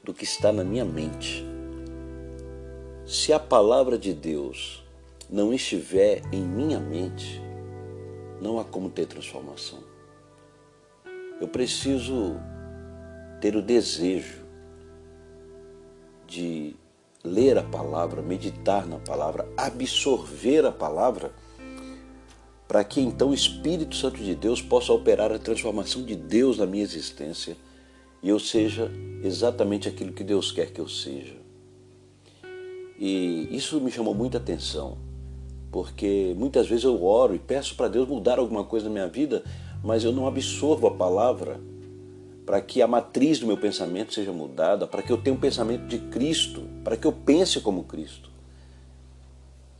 do 0.04 0.14
que 0.14 0.22
está 0.22 0.52
na 0.52 0.62
minha 0.62 0.84
mente. 0.84 1.44
Se 3.04 3.32
a 3.32 3.40
palavra 3.40 3.98
de 3.98 4.14
Deus 4.14 4.84
não 5.28 5.52
estiver 5.52 6.22
em 6.32 6.42
minha 6.42 6.78
mente, 6.78 7.49
não 8.40 8.58
há 8.58 8.64
como 8.64 8.90
ter 8.90 9.06
transformação. 9.06 9.78
Eu 11.40 11.48
preciso 11.48 12.36
ter 13.40 13.56
o 13.56 13.62
desejo 13.62 14.40
de 16.26 16.76
ler 17.24 17.58
a 17.58 17.62
palavra, 17.62 18.22
meditar 18.22 18.86
na 18.86 18.98
palavra, 18.98 19.48
absorver 19.56 20.64
a 20.64 20.72
palavra, 20.72 21.32
para 22.68 22.84
que 22.84 23.00
então 23.00 23.30
o 23.30 23.34
Espírito 23.34 23.96
Santo 23.96 24.22
de 24.22 24.34
Deus 24.34 24.62
possa 24.62 24.92
operar 24.92 25.32
a 25.32 25.38
transformação 25.38 26.02
de 26.02 26.14
Deus 26.14 26.58
na 26.58 26.66
minha 26.66 26.84
existência 26.84 27.56
e 28.22 28.28
eu 28.28 28.38
seja 28.38 28.90
exatamente 29.22 29.88
aquilo 29.88 30.12
que 30.12 30.22
Deus 30.22 30.52
quer 30.52 30.70
que 30.70 30.80
eu 30.80 30.88
seja. 30.88 31.36
E 32.98 33.48
isso 33.50 33.80
me 33.80 33.90
chamou 33.90 34.14
muita 34.14 34.38
atenção, 34.38 34.98
porque 35.70 36.34
muitas 36.36 36.68
vezes 36.68 36.84
eu 36.84 37.04
oro 37.04 37.34
e 37.34 37.38
peço 37.38 37.74
para 37.76 37.88
Deus 37.88 38.08
mudar 38.08 38.38
alguma 38.38 38.64
coisa 38.64 38.86
na 38.86 38.92
minha 38.92 39.08
vida, 39.08 39.42
mas 39.82 40.04
eu 40.04 40.12
não 40.12 40.26
absorvo 40.26 40.86
a 40.86 40.90
palavra 40.90 41.60
para 42.44 42.60
que 42.60 42.82
a 42.82 42.86
matriz 42.86 43.38
do 43.38 43.46
meu 43.46 43.56
pensamento 43.56 44.12
seja 44.12 44.32
mudada, 44.32 44.86
para 44.86 45.02
que 45.02 45.12
eu 45.12 45.16
tenha 45.16 45.34
um 45.34 45.40
pensamento 45.40 45.86
de 45.86 45.98
Cristo, 45.98 46.62
para 46.82 46.96
que 46.96 47.06
eu 47.06 47.12
pense 47.12 47.60
como 47.60 47.84
Cristo. 47.84 48.28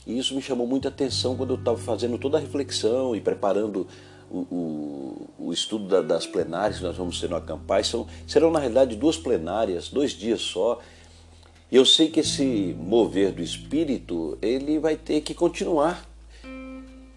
E 0.07 0.17
isso 0.17 0.35
me 0.35 0.41
chamou 0.41 0.67
muita 0.67 0.89
atenção 0.89 1.37
quando 1.37 1.51
eu 1.51 1.59
estava 1.59 1.77
fazendo 1.77 2.17
toda 2.17 2.39
a 2.39 2.41
reflexão 2.41 3.15
e 3.15 3.21
preparando 3.21 3.87
o, 4.31 4.39
o, 4.39 5.29
o 5.39 5.53
estudo 5.53 5.89
da, 5.89 6.01
das 6.01 6.27
plenárias 6.27 6.79
que 6.79 6.85
nós 6.85 6.97
vamos 6.97 7.21
ter 7.21 7.29
no 7.29 7.37
Acampar. 7.37 7.85
São, 7.85 8.07
serão, 8.27 8.51
na 8.51 8.61
realidade, 8.61 8.97
duas 8.97 9.17
plenárias, 9.17 9.89
dois 9.89 10.13
dias 10.13 10.41
só. 10.41 10.79
E 11.71 11.77
eu 11.77 11.85
sei 11.85 12.11
que 12.11 12.21
esse 12.21 12.75
mover 12.79 13.33
do 13.33 13.43
Espírito, 13.43 14.37
ele 14.43 14.79
vai 14.79 14.97
ter 14.97 15.21
que 15.21 15.33
continuar. 15.33 16.09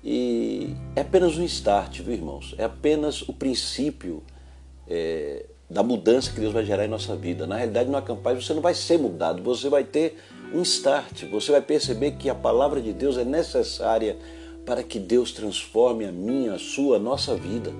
E 0.04 0.76
é 0.96 1.02
apenas 1.02 1.38
um 1.38 1.44
start, 1.44 2.02
viu, 2.02 2.14
irmãos? 2.14 2.54
É 2.58 2.66
apenas 2.66 3.22
o 3.24 3.34
princípio 3.34 4.22
é, 4.88 5.46
da 5.68 5.82
mudança 5.82 6.32
que 6.32 6.40
Deus 6.40 6.54
vai 6.54 6.64
gerar 6.64 6.86
em 6.86 6.88
nossa 6.88 7.16
vida. 7.16 7.48
Na 7.48 7.56
realidade, 7.56 7.90
no 7.90 7.98
acampar 7.98 8.36
você 8.36 8.54
não 8.54 8.62
vai 8.62 8.76
ser 8.76 9.00
mudado, 9.00 9.42
você 9.42 9.70
vai 9.70 9.84
ter 9.84 10.20
um 10.54 10.62
start. 10.62 11.24
Você 11.32 11.52
vai 11.52 11.62
perceber 11.62 12.12
que 12.12 12.30
a 12.30 12.36
palavra 12.36 12.80
de 12.80 12.94
Deus 12.94 13.18
é 13.18 13.26
necessária 13.26 14.18
para 14.66 14.84
que 14.84 15.00
Deus 15.00 15.32
transforme 15.32 16.06
a 16.06 16.12
minha, 16.12 16.54
a 16.54 16.60
sua, 16.60 16.98
a 16.98 17.00
nossa 17.00 17.36
vida. 17.36 17.74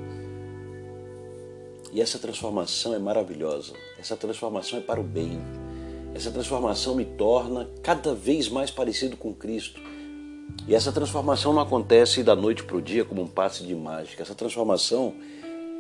E 1.92 2.02
essa 2.02 2.18
transformação 2.18 2.96
é 2.96 3.00
maravilhosa. 3.00 3.74
Essa 4.00 4.18
transformação 4.18 4.80
é 4.80 4.82
para 4.82 5.00
o 5.00 5.04
bem. 5.04 5.40
Essa 6.16 6.30
transformação 6.30 6.96
me 6.96 7.06
torna 7.06 7.68
cada 7.82 8.14
vez 8.14 8.48
mais 8.48 8.70
parecido 8.70 9.18
com 9.18 9.34
Cristo. 9.34 9.82
E 10.68 10.76
essa 10.76 10.92
transformação 10.92 11.54
não 11.54 11.62
acontece 11.62 12.24
da 12.24 12.36
noite 12.36 12.64
para 12.64 12.78
o 12.78 12.82
dia 12.82 13.04
como 13.04 13.24
um 13.24 13.28
passe 13.28 13.64
de 13.64 13.74
mágica. 13.74 14.22
Essa 14.22 14.36
transformação 14.36 15.16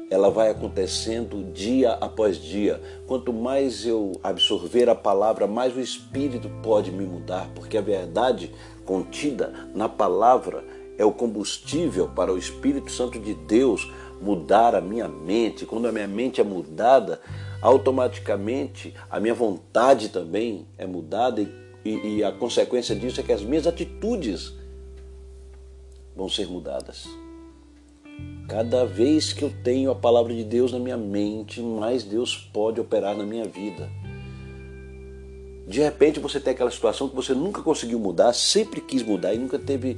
ela 0.10 0.30
vai 0.30 0.50
acontecendo 0.50 1.44
dia 1.54 1.92
após 1.94 2.38
dia. 2.38 2.82
Quanto 3.08 3.32
mais 3.32 3.86
eu 3.86 4.14
absorver 4.24 4.90
a 4.90 4.96
palavra, 4.96 5.48
mais 5.48 5.76
o 5.76 5.80
Espírito 5.80 6.50
pode 6.62 6.92
me 6.92 7.06
mudar, 7.06 7.50
porque 7.56 7.78
a 7.78 7.82
verdade 7.82 8.52
contida 8.86 9.54
na 9.74 9.88
palavra 9.88 10.64
é 10.98 11.06
o 11.06 11.12
combustível 11.12 12.10
para 12.10 12.34
o 12.34 12.38
Espírito 12.38 12.92
Santo 12.92 13.20
de 13.20 13.34
Deus 13.34 13.92
mudar 14.22 14.76
a 14.76 14.82
minha 14.82 15.08
mente. 15.08 15.66
Quando 15.66 15.88
a 15.88 15.92
minha 15.92 16.08
mente 16.08 16.42
é 16.42 16.44
mudada, 16.44 17.20
automaticamente 17.64 18.94
a 19.10 19.22
minha 19.22 19.34
vontade 19.34 20.10
também 20.10 20.68
é 20.78 20.86
mudada 20.86 21.42
e, 21.42 21.48
e, 21.86 22.18
e 22.18 22.24
a 22.24 22.30
consequência 22.30 22.94
disso 22.94 23.22
é 23.22 23.24
que 23.24 23.32
as 23.32 23.42
minhas 23.42 23.66
atitudes 23.66 24.54
vão 26.14 26.28
ser 26.28 26.46
mudadas. 26.46 27.08
Cada 28.50 28.86
vez 28.86 29.32
que 29.32 29.44
eu 29.44 29.54
tenho 29.64 29.90
a 29.90 29.96
palavra 29.96 30.34
de 30.34 30.44
Deus 30.44 30.74
na 30.74 30.78
minha 30.78 30.98
mente, 30.98 31.62
mais 31.62 32.04
Deus 32.04 32.36
pode 32.36 32.82
operar 32.82 33.16
na 33.16 33.24
minha 33.24 33.46
vida. 33.46 33.90
De 35.66 35.80
repente 35.80 36.20
você 36.20 36.42
tem 36.42 36.52
aquela 36.52 36.70
situação 36.70 37.08
que 37.08 37.16
você 37.16 37.34
nunca 37.34 37.62
conseguiu 37.62 37.98
mudar, 37.98 38.34
sempre 38.34 38.82
quis 38.82 39.02
mudar 39.02 39.34
e 39.34 39.38
nunca 39.38 39.58
teve 39.58 39.98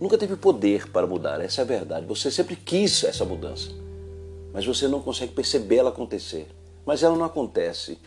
nunca 0.00 0.16
teve 0.16 0.36
poder 0.36 0.88
para 0.92 1.04
mudar, 1.04 1.40
essa 1.40 1.62
é 1.62 1.64
a 1.64 1.66
verdade. 1.66 2.06
Você 2.06 2.30
sempre 2.30 2.54
quis 2.54 3.02
essa 3.02 3.24
mudança, 3.24 3.72
mas 4.52 4.64
você 4.66 4.88
não 4.88 5.00
consegue 5.00 5.32
perceber 5.32 5.76
ela 5.76 5.90
acontecer. 5.90 6.46
Mas 6.84 7.02
ela 7.02 7.16
não 7.16 7.24
acontece 7.24 7.98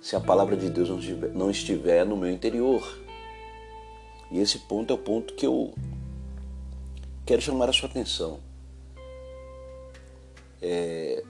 se 0.00 0.16
a 0.16 0.20
palavra 0.20 0.56
de 0.56 0.68
Deus 0.68 0.88
não 1.34 1.50
estiver, 1.50 2.04
no 2.04 2.16
meu 2.16 2.30
interior. 2.30 2.82
E 4.30 4.40
esse 4.40 4.60
ponto 4.60 4.92
é 4.92 4.94
o 4.94 4.98
ponto 4.98 5.34
que 5.34 5.46
eu 5.46 5.72
quero 7.24 7.40
chamar 7.40 7.68
a 7.68 7.72
sua 7.72 7.88
atenção. 7.88 8.40
É, 10.60 11.22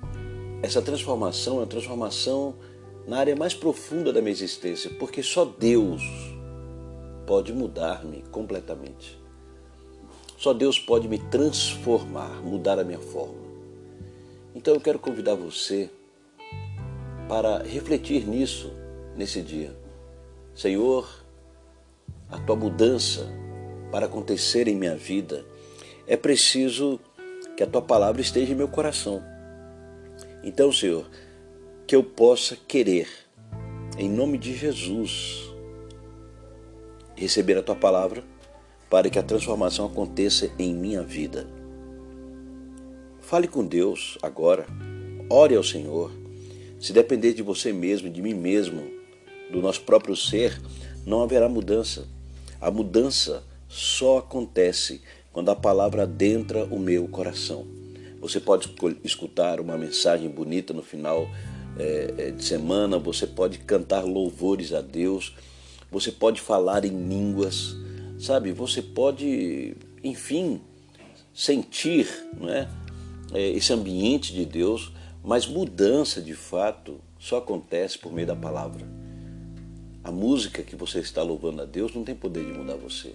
essa 0.63 0.81
transformação 0.81 1.57
é 1.57 1.61
uma 1.61 1.67
transformação 1.67 2.55
na 3.07 3.19
área 3.19 3.35
mais 3.35 3.53
profunda 3.53 4.13
da 4.13 4.21
minha 4.21 4.33
existência, 4.33 4.91
porque 4.99 5.23
só 5.23 5.45
Deus 5.45 6.03
pode 7.27 7.53
mudar-me 7.53 8.23
completamente. 8.31 9.21
Só 10.39 10.53
Deus 10.53 10.79
pode 10.79 11.09
me 11.09 11.19
transformar, 11.19 12.43
mudar 12.43 12.79
a 12.79 12.85
minha 12.85 12.99
forma. 12.99 13.52
Então 14.55 14.75
eu 14.75 14.81
quero 14.81 14.99
convidar 14.99 15.35
você 15.35 15.91
para 17.29 17.63
refletir 17.63 18.27
nisso 18.27 18.73
nesse 19.17 19.41
dia. 19.41 19.75
Senhor, 20.55 21.09
a 22.31 22.39
tua 22.39 22.57
mudança 22.57 23.27
para 23.91 24.07
acontecer 24.07 24.69
em 24.69 24.75
minha 24.75 24.97
vida, 24.97 25.45
é 26.07 26.17
preciso 26.17 26.99
que 27.57 27.63
a 27.63 27.67
tua 27.67 27.83
palavra 27.83 28.23
esteja 28.23 28.53
em 28.53 28.57
meu 28.57 28.69
coração. 28.69 29.23
Então, 30.43 30.73
Senhor, 30.73 31.07
que 31.87 31.95
eu 31.95 32.03
possa 32.03 32.57
querer, 32.57 33.07
em 33.99 34.09
nome 34.09 34.39
de 34.39 34.55
Jesus, 34.55 35.43
receber 37.15 37.59
a 37.59 37.63
tua 37.63 37.77
palavra 37.77 38.25
para 38.89 39.11
que 39.11 39.19
a 39.19 39.23
transformação 39.23 39.87
aconteça 39.87 40.51
em 40.59 40.75
minha 40.75 41.03
vida. 41.03 41.47
Fale 43.33 43.49
com 43.49 43.65
Deus 43.65 44.19
agora, 44.21 44.67
ore 45.31 45.57
ao 45.57 45.65
Senhor. 45.65 46.13
Se 46.79 46.93
depender 46.93 47.33
de 47.33 47.43
você 47.43 47.73
mesmo, 47.73 48.11
de 48.11 48.21
mim 48.21 48.35
mesmo, 48.35 48.83
do 49.51 49.63
nosso 49.63 49.81
próprio 49.85 50.15
ser, 50.15 50.61
não 51.07 51.23
haverá 51.23 51.49
mudança. 51.49 52.07
A 52.61 52.71
mudança 52.71 53.43
só 53.67 54.19
acontece 54.19 55.01
quando 55.33 55.51
a 55.51 55.57
palavra 55.57 56.03
adentra 56.03 56.67
o 56.67 56.79
meu 56.79 57.09
coração. 57.09 57.67
Você 58.21 58.39
pode 58.39 58.71
escutar 59.03 59.61
uma 59.61 59.79
mensagem 59.79 60.29
bonita 60.29 60.75
no 60.75 60.83
final 60.83 61.27
é, 61.79 62.33
de 62.33 62.45
semana, 62.45 62.99
você 62.99 63.27
pode 63.27 63.61
cantar 63.61 64.05
louvores 64.05 64.75
a 64.75 64.83
Deus, 64.83 65.35
você 65.91 66.13
pode 66.13 66.39
falar 66.39 66.85
em 66.85 67.09
línguas, 67.09 67.75
sabe? 68.19 68.53
Você 68.53 68.83
pode, 68.83 69.75
enfim, 70.05 70.61
sentir 71.33 72.07
não 72.39 72.51
é? 72.51 72.69
É 73.33 73.41
esse 73.51 73.73
ambiente 73.73 74.33
de 74.33 74.45
Deus, 74.45 74.93
mas 75.25 75.47
mudança 75.47 76.21
de 76.21 76.35
fato 76.35 77.01
só 77.19 77.39
acontece 77.39 77.99
por 77.99 78.13
meio 78.13 78.27
da 78.27 78.37
palavra. 78.37 78.87
A 80.05 80.11
música 80.11 80.63
que 80.63 80.75
você 80.75 80.99
está 80.99 81.23
louvando 81.23 81.63
a 81.63 81.65
Deus 81.65 81.95
não 81.95 82.03
tem 82.03 82.15
poder 82.15 82.45
de 82.45 82.53
mudar 82.53 82.77
você. 82.77 83.15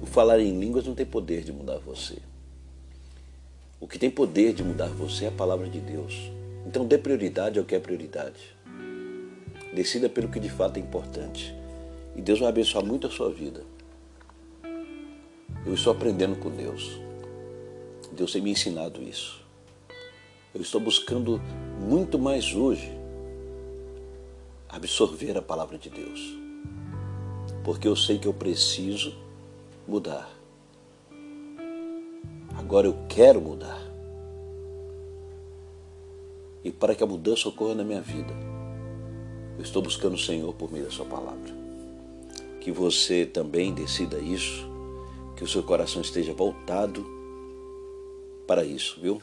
O 0.00 0.06
falar 0.06 0.40
em 0.40 0.58
línguas 0.58 0.86
não 0.86 0.94
tem 0.94 1.04
poder 1.04 1.44
de 1.44 1.52
mudar 1.52 1.78
você. 1.78 2.16
O 3.78 3.86
que 3.86 3.98
tem 3.98 4.10
poder 4.10 4.54
de 4.54 4.64
mudar 4.64 4.88
você 4.88 5.26
é 5.26 5.28
a 5.28 5.32
palavra 5.32 5.68
de 5.68 5.80
Deus. 5.80 6.32
Então 6.66 6.86
dê 6.86 6.98
prioridade 6.98 7.58
ao 7.58 7.64
que 7.64 7.74
é 7.74 7.78
prioridade. 7.78 8.56
Decida 9.74 10.08
pelo 10.08 10.28
que 10.28 10.40
de 10.40 10.48
fato 10.48 10.78
é 10.78 10.80
importante. 10.80 11.54
E 12.16 12.22
Deus 12.22 12.40
vai 12.40 12.48
abençoar 12.48 12.84
muito 12.84 13.06
a 13.06 13.10
sua 13.10 13.30
vida. 13.30 13.62
Eu 15.64 15.74
estou 15.74 15.92
aprendendo 15.92 16.36
com 16.36 16.50
Deus. 16.50 17.07
Deus 18.12 18.32
tem 18.32 18.42
me 18.42 18.50
ensinado 18.50 19.02
isso. 19.02 19.40
Eu 20.54 20.62
estou 20.62 20.80
buscando 20.80 21.40
muito 21.78 22.18
mais 22.18 22.54
hoje 22.54 22.90
absorver 24.68 25.36
a 25.36 25.42
palavra 25.42 25.78
de 25.78 25.88
Deus. 25.88 26.20
Porque 27.64 27.86
eu 27.86 27.94
sei 27.94 28.18
que 28.18 28.26
eu 28.26 28.34
preciso 28.34 29.16
mudar. 29.86 30.28
Agora 32.56 32.86
eu 32.86 32.96
quero 33.08 33.40
mudar. 33.40 33.80
E 36.64 36.70
para 36.70 36.94
que 36.94 37.04
a 37.04 37.06
mudança 37.06 37.48
ocorra 37.48 37.76
na 37.76 37.84
minha 37.84 38.00
vida, 38.00 38.34
eu 39.56 39.62
estou 39.62 39.80
buscando 39.80 40.14
o 40.14 40.18
Senhor 40.18 40.52
por 40.54 40.70
meio 40.70 40.84
da 40.84 40.90
Sua 40.90 41.06
palavra. 41.06 41.56
Que 42.60 42.72
você 42.72 43.24
também 43.24 43.72
decida 43.72 44.18
isso, 44.18 44.68
que 45.36 45.44
o 45.44 45.48
seu 45.48 45.62
coração 45.62 46.02
esteja 46.02 46.32
voltado 46.32 47.17
para 48.48 48.64
isso, 48.64 48.98
viu? 48.98 49.20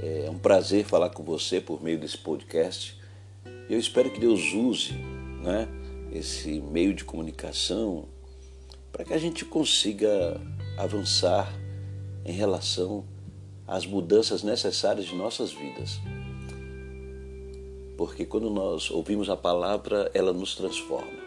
É 0.00 0.30
um 0.30 0.38
prazer 0.38 0.84
falar 0.84 1.10
com 1.10 1.24
você 1.24 1.60
por 1.60 1.82
meio 1.82 1.98
desse 1.98 2.16
podcast. 2.16 2.96
Eu 3.68 3.80
espero 3.80 4.10
que 4.10 4.20
Deus 4.20 4.52
use 4.54 4.92
né, 5.42 5.68
esse 6.12 6.60
meio 6.60 6.94
de 6.94 7.04
comunicação 7.04 8.06
para 8.92 9.04
que 9.04 9.12
a 9.12 9.18
gente 9.18 9.44
consiga 9.44 10.40
avançar 10.78 11.52
em 12.24 12.30
relação 12.32 13.04
às 13.66 13.84
mudanças 13.84 14.44
necessárias 14.44 15.06
de 15.06 15.16
nossas 15.16 15.52
vidas. 15.52 16.00
Porque 17.98 18.24
quando 18.24 18.48
nós 18.50 18.88
ouvimos 18.88 19.28
a 19.28 19.36
palavra, 19.36 20.08
ela 20.14 20.32
nos 20.32 20.54
transforma. 20.54 21.24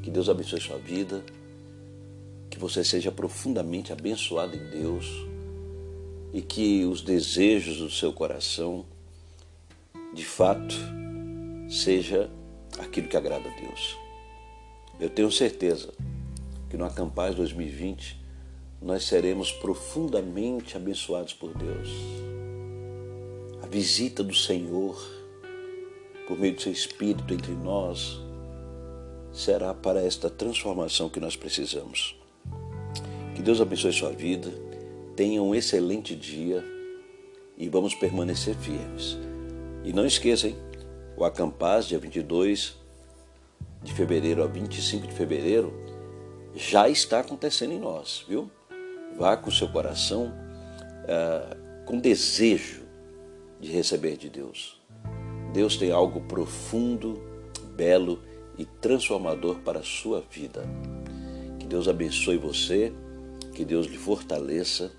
Que 0.00 0.12
Deus 0.12 0.28
abençoe 0.28 0.60
sua 0.60 0.78
vida, 0.78 1.24
que 2.48 2.58
você 2.58 2.84
seja 2.84 3.10
profundamente 3.10 3.92
abençoado 3.92 4.54
em 4.54 4.70
Deus 4.70 5.33
e 6.34 6.42
que 6.42 6.84
os 6.84 7.00
desejos 7.00 7.76
do 7.76 7.88
seu 7.88 8.12
coração, 8.12 8.84
de 10.12 10.24
fato, 10.24 10.74
seja 11.68 12.28
aquilo 12.76 13.06
que 13.06 13.16
agrada 13.16 13.48
a 13.48 13.60
Deus. 13.60 13.96
Eu 14.98 15.08
tenho 15.08 15.30
certeza 15.30 15.94
que 16.68 16.76
no 16.76 16.84
Acampaz 16.84 17.36
2020 17.36 18.20
nós 18.82 19.04
seremos 19.04 19.52
profundamente 19.52 20.76
abençoados 20.76 21.32
por 21.32 21.56
Deus. 21.56 21.88
A 23.62 23.66
visita 23.68 24.24
do 24.24 24.34
Senhor, 24.34 25.00
por 26.26 26.36
meio 26.36 26.56
do 26.56 26.60
seu 26.60 26.72
Espírito 26.72 27.32
entre 27.32 27.52
nós, 27.52 28.18
será 29.32 29.72
para 29.72 30.02
esta 30.02 30.28
transformação 30.28 31.08
que 31.08 31.20
nós 31.20 31.36
precisamos. 31.36 32.16
Que 33.36 33.42
Deus 33.42 33.60
abençoe 33.60 33.92
sua 33.92 34.10
vida, 34.10 34.63
tenha 35.14 35.42
um 35.42 35.54
excelente 35.54 36.14
dia 36.14 36.64
e 37.56 37.68
vamos 37.68 37.94
permanecer 37.94 38.54
firmes. 38.56 39.16
E 39.84 39.92
não 39.92 40.06
esqueçam, 40.06 40.54
o 41.16 41.24
Acampaz, 41.24 41.86
dia 41.86 41.98
22 41.98 42.76
de 43.82 43.92
fevereiro 43.92 44.42
a 44.42 44.46
25 44.46 45.06
de 45.06 45.12
fevereiro, 45.12 45.72
já 46.54 46.88
está 46.88 47.20
acontecendo 47.20 47.72
em 47.72 47.78
nós, 47.78 48.24
viu? 48.28 48.50
Vá 49.16 49.36
com 49.36 49.50
o 49.50 49.52
seu 49.52 49.68
coração 49.68 50.32
ah, 51.08 51.56
com 51.84 51.98
desejo 51.98 52.82
de 53.60 53.70
receber 53.70 54.16
de 54.16 54.30
Deus. 54.30 54.80
Deus 55.52 55.76
tem 55.76 55.92
algo 55.92 56.20
profundo, 56.22 57.22
belo 57.76 58.22
e 58.58 58.64
transformador 58.64 59.60
para 59.60 59.80
a 59.80 59.84
sua 59.84 60.20
vida. 60.30 60.64
Que 61.58 61.66
Deus 61.66 61.86
abençoe 61.86 62.38
você, 62.38 62.92
que 63.52 63.64
Deus 63.64 63.86
lhe 63.86 63.96
fortaleça 63.96 64.90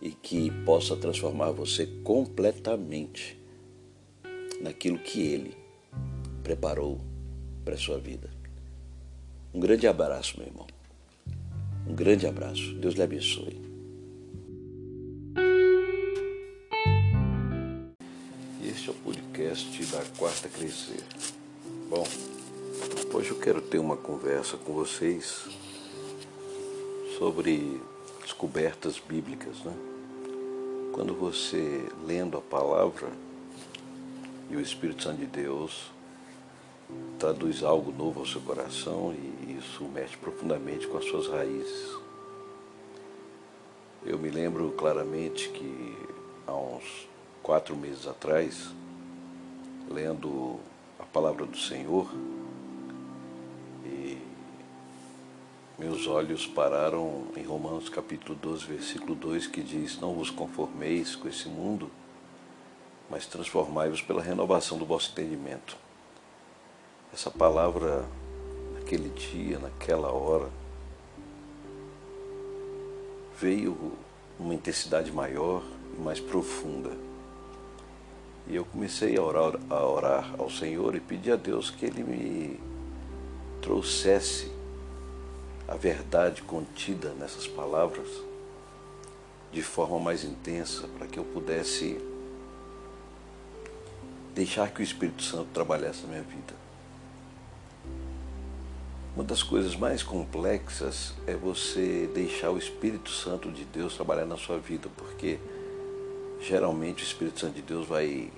e 0.00 0.10
que 0.10 0.50
possa 0.64 0.96
transformar 0.96 1.52
você 1.52 1.86
completamente 2.02 3.38
naquilo 4.60 4.98
que 4.98 5.20
Ele 5.20 5.56
preparou 6.42 7.00
para 7.64 7.74
a 7.74 7.78
sua 7.78 7.98
vida. 7.98 8.30
Um 9.52 9.60
grande 9.60 9.86
abraço, 9.86 10.38
meu 10.38 10.46
irmão. 10.46 10.66
Um 11.86 11.94
grande 11.94 12.26
abraço. 12.26 12.74
Deus 12.74 12.94
lhe 12.94 13.02
abençoe. 13.02 13.60
Este 18.64 18.88
é 18.88 18.92
o 18.92 18.94
podcast 18.94 19.84
da 19.86 20.02
Quarta 20.16 20.48
Crescer. 20.48 21.02
Bom, 21.88 22.06
hoje 23.12 23.30
eu 23.30 23.38
quero 23.38 23.60
ter 23.60 23.78
uma 23.78 23.96
conversa 23.96 24.56
com 24.56 24.72
vocês 24.72 25.48
sobre 27.18 27.80
descobertas 28.30 29.00
bíblicas, 29.00 29.58
né? 29.64 29.74
Quando 30.92 31.14
você 31.14 31.84
lendo 32.06 32.38
a 32.38 32.40
palavra 32.40 33.08
e 34.48 34.56
o 34.56 34.60
Espírito 34.60 35.02
Santo 35.02 35.18
de 35.18 35.26
Deus 35.26 35.90
traduz 37.18 37.64
algo 37.64 37.90
novo 37.90 38.20
ao 38.20 38.26
seu 38.26 38.40
coração 38.40 39.12
e 39.12 39.56
isso 39.58 39.82
mexe 39.84 40.16
profundamente 40.16 40.86
com 40.86 40.96
as 40.96 41.06
suas 41.06 41.26
raízes. 41.26 41.98
Eu 44.06 44.16
me 44.16 44.30
lembro 44.30 44.70
claramente 44.78 45.48
que 45.48 45.96
há 46.46 46.54
uns 46.54 47.08
quatro 47.42 47.76
meses 47.76 48.06
atrás, 48.06 48.70
lendo 49.90 50.60
a 51.00 51.04
palavra 51.04 51.44
do 51.46 51.58
Senhor, 51.58 52.08
meus 55.80 56.06
olhos 56.06 56.46
pararam 56.46 57.24
em 57.36 57.42
Romanos 57.42 57.88
capítulo 57.88 58.38
12, 58.40 58.66
versículo 58.66 59.16
2, 59.16 59.48
que 59.48 59.62
diz: 59.62 59.98
Não 59.98 60.14
vos 60.14 60.30
conformeis 60.30 61.16
com 61.16 61.26
esse 61.26 61.48
mundo, 61.48 61.90
mas 63.10 63.26
transformai-vos 63.26 64.00
pela 64.00 64.22
renovação 64.22 64.78
do 64.78 64.84
vosso 64.84 65.10
entendimento 65.10 65.76
essa 67.12 67.30
palavra, 67.30 68.04
naquele 68.74 69.08
dia, 69.08 69.58
naquela 69.58 70.12
hora, 70.12 70.48
veio 73.38 73.94
uma 74.38 74.54
intensidade 74.54 75.10
maior 75.10 75.62
e 75.96 76.00
mais 76.00 76.20
profunda. 76.20 76.90
E 78.46 78.54
eu 78.54 78.64
comecei 78.64 79.16
a 79.16 79.22
orar, 79.22 79.58
a 79.68 79.84
orar 79.84 80.34
ao 80.38 80.48
Senhor 80.48 80.94
e 80.94 81.00
pedir 81.00 81.32
a 81.32 81.36
Deus 81.36 81.70
que 81.70 81.84
Ele 81.84 82.02
me 82.04 82.60
trouxesse 83.60 84.50
a 85.70 85.76
verdade 85.76 86.42
contida 86.42 87.10
nessas 87.10 87.46
palavras 87.46 88.08
de 89.52 89.62
forma 89.62 90.00
mais 90.00 90.24
intensa, 90.24 90.88
para 90.98 91.06
que 91.06 91.16
eu 91.16 91.24
pudesse 91.24 91.96
deixar 94.34 94.72
que 94.72 94.80
o 94.80 94.82
Espírito 94.82 95.22
Santo 95.22 95.48
trabalhasse 95.54 96.02
na 96.02 96.08
minha 96.08 96.22
vida. 96.22 96.54
Uma 99.14 99.22
das 99.24 99.44
coisas 99.44 99.76
mais 99.76 100.02
complexas 100.02 101.14
é 101.24 101.34
você 101.34 102.10
deixar 102.12 102.50
o 102.50 102.58
Espírito 102.58 103.10
Santo 103.10 103.50
de 103.50 103.64
Deus 103.64 103.94
trabalhar 103.94 104.26
na 104.26 104.36
sua 104.36 104.58
vida, 104.58 104.88
porque 104.96 105.38
geralmente 106.40 107.04
o 107.04 107.06
Espírito 107.06 107.38
Santo 107.38 107.54
de 107.54 107.62
Deus 107.62 107.86
vai 107.86 108.32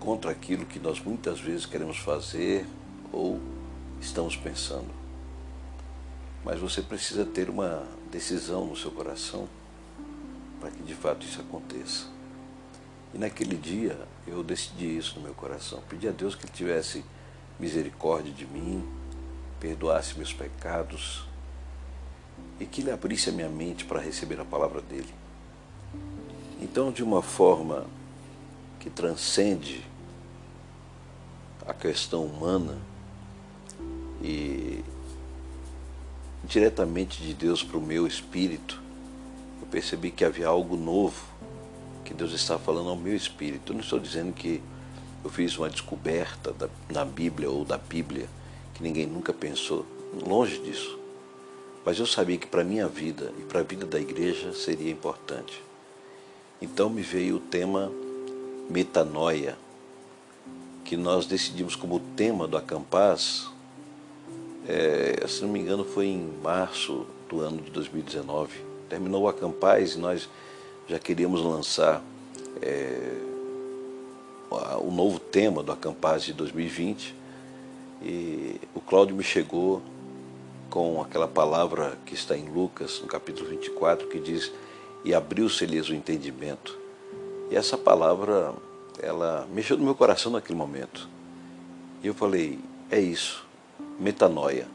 contra 0.00 0.32
aquilo 0.32 0.66
que 0.66 0.80
nós 0.80 1.00
muitas 1.00 1.38
vezes 1.38 1.66
queremos 1.66 1.98
fazer 1.98 2.66
ou 3.12 3.40
estamos 4.00 4.36
pensando. 4.36 5.03
Mas 6.44 6.60
você 6.60 6.82
precisa 6.82 7.24
ter 7.24 7.48
uma 7.48 7.86
decisão 8.10 8.66
no 8.66 8.76
seu 8.76 8.90
coração 8.90 9.48
para 10.60 10.70
que 10.70 10.82
de 10.82 10.94
fato 10.94 11.24
isso 11.24 11.40
aconteça. 11.40 12.06
E 13.14 13.18
naquele 13.18 13.56
dia 13.56 13.98
eu 14.26 14.42
decidi 14.42 14.96
isso 14.96 15.16
no 15.16 15.22
meu 15.22 15.34
coração. 15.34 15.82
Pedi 15.88 16.08
a 16.08 16.12
Deus 16.12 16.34
que 16.34 16.44
Ele 16.44 16.52
tivesse 16.52 17.04
misericórdia 17.58 18.32
de 18.32 18.46
mim, 18.46 18.86
perdoasse 19.58 20.16
meus 20.16 20.32
pecados 20.32 21.24
e 22.58 22.66
que 22.66 22.80
Ele 22.80 22.90
abrisse 22.90 23.30
a 23.30 23.32
minha 23.32 23.48
mente 23.48 23.84
para 23.84 24.00
receber 24.00 24.40
a 24.40 24.44
palavra 24.44 24.80
dele. 24.80 25.12
Então, 26.60 26.90
de 26.92 27.02
uma 27.02 27.22
forma 27.22 27.86
que 28.80 28.90
transcende 28.90 29.84
a 31.66 31.72
questão 31.72 32.24
humana 32.24 32.78
e 34.22 34.84
diretamente 36.46 37.22
de 37.22 37.34
Deus 37.34 37.62
para 37.62 37.78
o 37.78 37.80
meu 37.80 38.06
espírito, 38.06 38.80
eu 39.60 39.66
percebi 39.66 40.10
que 40.10 40.24
havia 40.24 40.46
algo 40.46 40.76
novo 40.76 41.22
que 42.04 42.12
Deus 42.12 42.32
está 42.32 42.58
falando 42.58 42.90
ao 42.90 42.96
meu 42.96 43.16
espírito. 43.16 43.72
Eu 43.72 43.74
não 43.74 43.82
estou 43.82 43.98
dizendo 43.98 44.32
que 44.32 44.62
eu 45.24 45.30
fiz 45.30 45.56
uma 45.56 45.70
descoberta 45.70 46.52
da, 46.52 46.68
na 46.90 47.04
Bíblia 47.04 47.50
ou 47.50 47.64
da 47.64 47.78
Bíblia 47.78 48.28
que 48.74 48.82
ninguém 48.82 49.06
nunca 49.06 49.32
pensou, 49.32 49.86
longe 50.26 50.58
disso. 50.58 50.98
Mas 51.84 51.98
eu 51.98 52.06
sabia 52.06 52.36
que 52.36 52.46
para 52.46 52.62
a 52.62 52.64
minha 52.64 52.88
vida 52.88 53.32
e 53.38 53.42
para 53.42 53.60
a 53.60 53.62
vida 53.62 53.86
da 53.86 54.00
igreja 54.00 54.52
seria 54.52 54.90
importante. 54.90 55.62
Então 56.60 56.90
me 56.90 57.02
veio 57.02 57.36
o 57.36 57.40
tema 57.40 57.90
metanoia, 58.68 59.56
que 60.84 60.96
nós 60.96 61.26
decidimos 61.26 61.76
como 61.76 62.00
tema 62.16 62.46
do 62.46 62.56
Acampaz, 62.56 63.48
é, 64.68 65.26
se 65.26 65.42
não 65.42 65.50
me 65.50 65.60
engano 65.60 65.84
foi 65.84 66.06
em 66.06 66.32
março 66.42 67.06
do 67.28 67.40
ano 67.40 67.60
de 67.60 67.70
2019. 67.70 68.52
Terminou 68.88 69.22
o 69.22 69.28
Acampaz 69.28 69.94
e 69.94 69.98
nós 69.98 70.28
já 70.88 70.98
queríamos 70.98 71.42
lançar 71.42 72.02
é, 72.62 73.12
o 74.80 74.90
novo 74.90 75.18
tema 75.18 75.62
do 75.62 75.72
Acampaz 75.72 76.22
de 76.22 76.32
2020 76.32 77.14
e 78.02 78.60
o 78.74 78.80
Cláudio 78.80 79.16
me 79.16 79.24
chegou 79.24 79.82
com 80.70 81.00
aquela 81.00 81.28
palavra 81.28 81.96
que 82.04 82.14
está 82.14 82.36
em 82.36 82.48
Lucas, 82.48 83.00
no 83.00 83.06
capítulo 83.06 83.48
24, 83.48 84.08
que 84.08 84.18
diz: 84.18 84.52
E 85.04 85.14
abriu-se-lhes 85.14 85.88
o 85.88 85.94
entendimento. 85.94 86.76
E 87.50 87.56
essa 87.56 87.78
palavra, 87.78 88.52
ela 89.00 89.46
mexeu 89.52 89.76
no 89.76 89.84
meu 89.84 89.94
coração 89.94 90.32
naquele 90.32 90.58
momento. 90.58 91.08
E 92.02 92.06
eu 92.06 92.14
falei: 92.14 92.58
É 92.90 93.00
isso, 93.00 93.43
metanoia, 93.98 94.66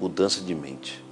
mudança 0.00 0.40
de 0.40 0.54
mente. 0.54 1.02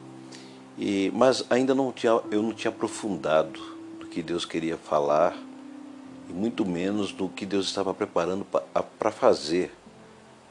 E, 0.79 1.13
mas 1.15 1.45
ainda 1.51 1.75
não 1.75 1.93
tinha, 1.93 2.21
eu 2.31 2.43
não 2.43 2.53
tinha 2.53 2.71
aprofundado 2.71 3.61
do 4.01 4.07
que 4.07 4.23
Deus 4.23 4.45
queria 4.45 4.77
falar 4.77 5.37
e 6.29 6.33
muito 6.33 6.65
menos 6.65 7.13
do 7.13 7.29
que 7.29 7.45
Deus 7.45 7.67
estava 7.67 7.93
preparando 7.93 8.47
para 8.99 9.11
fazer 9.11 9.73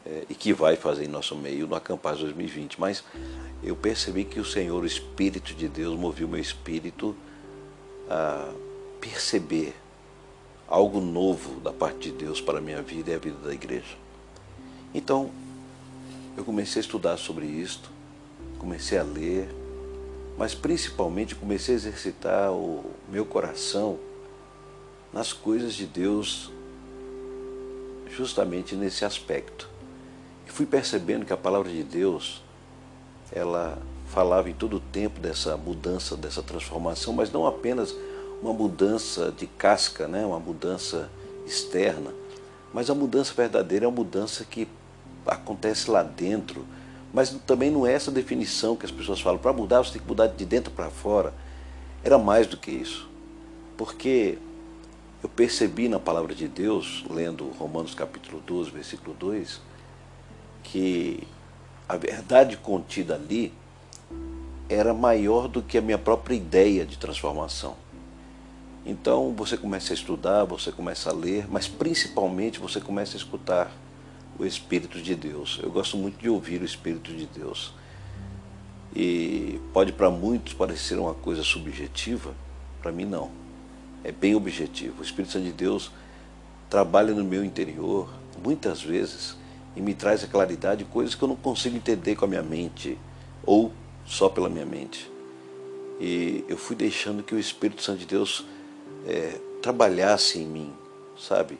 é, 0.05 0.25
e 0.29 0.35
que 0.35 0.53
vai 0.53 0.75
fazer 0.75 1.05
em 1.05 1.07
nosso 1.07 1.35
meio 1.35 1.67
no 1.67 1.75
Acampaz 1.75 2.19
2020. 2.19 2.79
Mas 2.79 3.03
eu 3.63 3.75
percebi 3.75 4.25
que 4.25 4.39
o 4.39 4.45
Senhor, 4.45 4.81
o 4.81 4.85
Espírito 4.85 5.53
de 5.53 5.67
Deus, 5.67 5.97
moveu 5.97 6.27
meu 6.27 6.39
espírito 6.39 7.15
a 8.09 8.51
perceber 8.99 9.75
algo 10.67 11.01
novo 11.01 11.59
da 11.59 11.71
parte 11.71 12.09
de 12.09 12.11
Deus 12.11 12.39
para 12.39 12.59
a 12.59 12.61
minha 12.61 12.81
vida 12.81 13.11
e 13.11 13.15
a 13.15 13.17
vida 13.17 13.37
da 13.43 13.53
igreja. 13.53 13.97
Então, 14.93 15.29
eu 16.37 16.45
comecei 16.45 16.79
a 16.79 16.83
estudar 16.83 17.17
sobre 17.17 17.45
isto, 17.45 17.89
comecei 18.57 18.97
a 18.97 19.03
ler, 19.03 19.49
mas 20.37 20.55
principalmente 20.55 21.35
comecei 21.35 21.75
a 21.75 21.77
exercitar 21.77 22.51
o 22.51 22.85
meu 23.09 23.25
coração 23.25 23.97
nas 25.13 25.33
coisas 25.33 25.73
de 25.73 25.85
Deus, 25.85 26.51
justamente 28.09 28.75
nesse 28.75 29.03
aspecto. 29.03 29.69
E 30.47 30.51
fui 30.51 30.65
percebendo 30.65 31.25
que 31.25 31.33
a 31.33 31.37
palavra 31.37 31.69
de 31.69 31.83
Deus, 31.83 32.41
ela 33.31 33.77
falava 34.07 34.49
em 34.49 34.53
todo 34.53 34.77
o 34.77 34.79
tempo 34.79 35.19
dessa 35.19 35.55
mudança, 35.57 36.15
dessa 36.17 36.41
transformação, 36.41 37.13
mas 37.13 37.31
não 37.31 37.45
apenas 37.45 37.95
uma 38.41 38.53
mudança 38.53 39.31
de 39.31 39.47
casca, 39.47 40.07
né? 40.07 40.25
uma 40.25 40.39
mudança 40.39 41.09
externa, 41.45 42.11
mas 42.73 42.89
a 42.89 42.95
mudança 42.95 43.33
verdadeira 43.33 43.85
é 43.85 43.87
uma 43.87 43.95
mudança 43.95 44.43
que 44.43 44.67
acontece 45.25 45.89
lá 45.89 46.03
dentro, 46.03 46.65
mas 47.13 47.29
também 47.45 47.69
não 47.69 47.85
é 47.85 47.93
essa 47.93 48.11
definição 48.11 48.75
que 48.75 48.85
as 48.85 48.91
pessoas 48.91 49.19
falam. 49.19 49.39
Para 49.39 49.53
mudar, 49.53 49.79
você 49.79 49.93
tem 49.93 50.01
que 50.01 50.07
mudar 50.07 50.27
de 50.27 50.45
dentro 50.45 50.71
para 50.71 50.89
fora. 50.89 51.33
Era 52.03 52.17
mais 52.17 52.47
do 52.47 52.57
que 52.57 52.71
isso. 52.71 53.09
Porque 53.77 54.37
eu 55.21 55.29
percebi 55.29 55.87
na 55.87 55.99
palavra 55.99 56.33
de 56.33 56.47
Deus, 56.47 57.03
lendo 57.09 57.49
Romanos 57.49 57.93
capítulo 57.93 58.41
12, 58.45 58.71
versículo 58.71 59.15
2, 59.19 59.61
que 60.63 61.27
a 61.87 61.97
verdade 61.97 62.57
contida 62.57 63.15
ali 63.15 63.53
era 64.69 64.93
maior 64.93 65.47
do 65.47 65.61
que 65.61 65.77
a 65.77 65.81
minha 65.81 65.97
própria 65.97 66.35
ideia 66.35 66.85
de 66.85 66.97
transformação. 66.97 67.75
Então 68.85 69.33
você 69.35 69.57
começa 69.57 69.93
a 69.93 69.95
estudar, 69.95 70.45
você 70.45 70.71
começa 70.71 71.09
a 71.09 71.13
ler, 71.13 71.45
mas 71.49 71.67
principalmente 71.67 72.59
você 72.59 72.79
começa 72.79 73.15
a 73.15 73.19
escutar 73.19 73.71
o 74.39 74.45
Espírito 74.45 75.01
de 75.01 75.15
Deus. 75.15 75.59
Eu 75.61 75.71
gosto 75.71 75.97
muito 75.97 76.19
de 76.19 76.29
ouvir 76.29 76.61
o 76.61 76.65
Espírito 76.65 77.13
de 77.13 77.25
Deus. 77.25 77.73
E 78.95 79.59
pode 79.73 79.91
para 79.93 80.09
muitos 80.09 80.53
parecer 80.53 80.99
uma 80.99 81.13
coisa 81.13 81.43
subjetiva, 81.43 82.33
para 82.81 82.91
mim 82.91 83.05
não 83.05 83.41
é 84.03 84.11
bem 84.11 84.35
objetivo. 84.35 85.01
O 85.01 85.03
Espírito 85.03 85.33
Santo 85.33 85.45
de 85.45 85.51
Deus 85.51 85.91
trabalha 86.69 87.13
no 87.13 87.23
meu 87.23 87.43
interior 87.43 88.09
muitas 88.43 88.81
vezes 88.81 89.35
e 89.75 89.81
me 89.81 89.93
traz 89.93 90.23
a 90.23 90.27
claridade 90.27 90.83
de 90.83 90.89
coisas 90.89 91.15
que 91.15 91.23
eu 91.23 91.27
não 91.27 91.35
consigo 91.35 91.75
entender 91.75 92.15
com 92.15 92.25
a 92.25 92.27
minha 92.27 92.41
mente 92.41 92.97
ou 93.45 93.71
só 94.05 94.29
pela 94.29 94.49
minha 94.49 94.65
mente. 94.65 95.09
E 95.99 96.43
eu 96.47 96.57
fui 96.57 96.75
deixando 96.75 97.21
que 97.21 97.35
o 97.35 97.39
Espírito 97.39 97.81
Santo 97.83 97.99
de 97.99 98.05
Deus 98.05 98.45
é, 99.05 99.39
trabalhasse 99.61 100.39
em 100.39 100.47
mim, 100.47 100.73
sabe? 101.17 101.59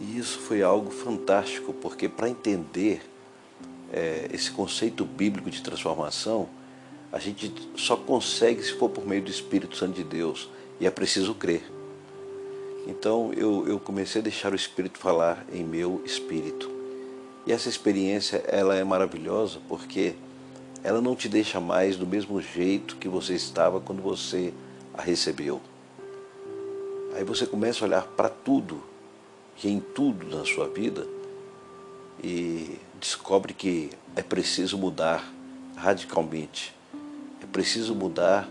E 0.00 0.18
isso 0.18 0.38
foi 0.38 0.62
algo 0.62 0.90
fantástico, 0.90 1.72
porque 1.74 2.08
para 2.08 2.28
entender 2.28 3.02
é, 3.92 4.28
esse 4.32 4.50
conceito 4.50 5.04
bíblico 5.04 5.50
de 5.50 5.62
transformação, 5.62 6.48
a 7.12 7.18
gente 7.18 7.52
só 7.76 7.96
consegue 7.96 8.62
se 8.62 8.72
for 8.72 8.88
por 8.88 9.06
meio 9.06 9.22
do 9.22 9.30
Espírito 9.30 9.76
Santo 9.76 9.94
de 9.94 10.04
Deus 10.04 10.48
e 10.78 10.86
é 10.86 10.90
preciso 10.90 11.34
crer. 11.34 11.62
Então 12.86 13.32
eu, 13.36 13.66
eu 13.68 13.78
comecei 13.78 14.20
a 14.20 14.24
deixar 14.24 14.52
o 14.52 14.56
Espírito 14.56 14.98
falar 14.98 15.44
em 15.52 15.64
meu 15.64 16.00
espírito. 16.04 16.70
E 17.46 17.52
essa 17.52 17.68
experiência 17.68 18.42
ela 18.46 18.76
é 18.76 18.84
maravilhosa 18.84 19.58
porque 19.68 20.14
ela 20.82 21.00
não 21.00 21.14
te 21.14 21.28
deixa 21.28 21.60
mais 21.60 21.96
do 21.96 22.06
mesmo 22.06 22.40
jeito 22.40 22.96
que 22.96 23.08
você 23.08 23.34
estava 23.34 23.80
quando 23.80 24.00
você 24.00 24.52
a 24.94 25.02
recebeu. 25.02 25.60
Aí 27.14 27.24
você 27.24 27.46
começa 27.46 27.84
a 27.84 27.88
olhar 27.88 28.02
para 28.02 28.28
tudo, 28.28 28.82
e 29.66 29.70
em 29.70 29.80
tudo 29.80 30.36
na 30.36 30.44
sua 30.44 30.68
vida, 30.68 31.06
e 32.22 32.78
descobre 32.98 33.54
que 33.54 33.90
é 34.16 34.22
preciso 34.22 34.76
mudar 34.76 35.32
radicalmente. 35.76 36.74
É 37.42 37.46
preciso 37.46 37.94
mudar 37.94 38.48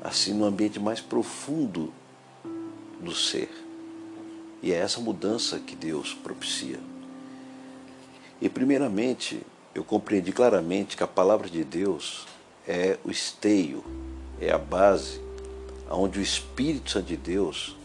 assim 0.00 0.32
no 0.32 0.44
ambiente 0.44 0.78
mais 0.78 1.00
profundo 1.00 1.92
do 3.00 3.14
ser. 3.14 3.50
E 4.62 4.72
é 4.72 4.76
essa 4.76 5.00
mudança 5.00 5.58
que 5.58 5.74
Deus 5.74 6.14
propicia. 6.14 6.78
E 8.40 8.48
primeiramente, 8.48 9.40
eu 9.74 9.82
compreendi 9.82 10.32
claramente 10.32 10.96
que 10.96 11.02
a 11.02 11.08
palavra 11.08 11.48
de 11.48 11.64
Deus 11.64 12.26
é 12.66 12.98
o 13.04 13.10
esteio, 13.10 13.84
é 14.40 14.50
a 14.50 14.58
base 14.58 15.20
onde 15.90 16.18
o 16.18 16.22
Espírito 16.22 16.90
Santo 16.90 17.06
de 17.06 17.16
Deus 17.16 17.76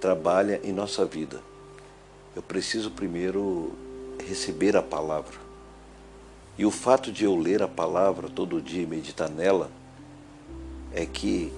trabalha 0.00 0.60
em 0.64 0.72
nossa 0.72 1.04
vida. 1.04 1.40
Eu 2.34 2.42
preciso 2.42 2.90
primeiro 2.90 3.72
receber 4.26 4.76
a 4.76 4.82
palavra. 4.82 5.36
E 6.56 6.64
o 6.64 6.70
fato 6.70 7.12
de 7.12 7.24
eu 7.24 7.36
ler 7.36 7.62
a 7.62 7.68
palavra 7.68 8.28
todo 8.28 8.60
dia 8.60 8.82
e 8.82 8.86
meditar 8.86 9.28
nela 9.28 9.70
é 10.92 11.04
que 11.04 11.52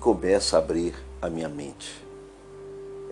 começa 0.00 0.56
a 0.56 0.58
abrir 0.60 0.94
a 1.20 1.28
minha 1.28 1.48
mente. 1.48 2.04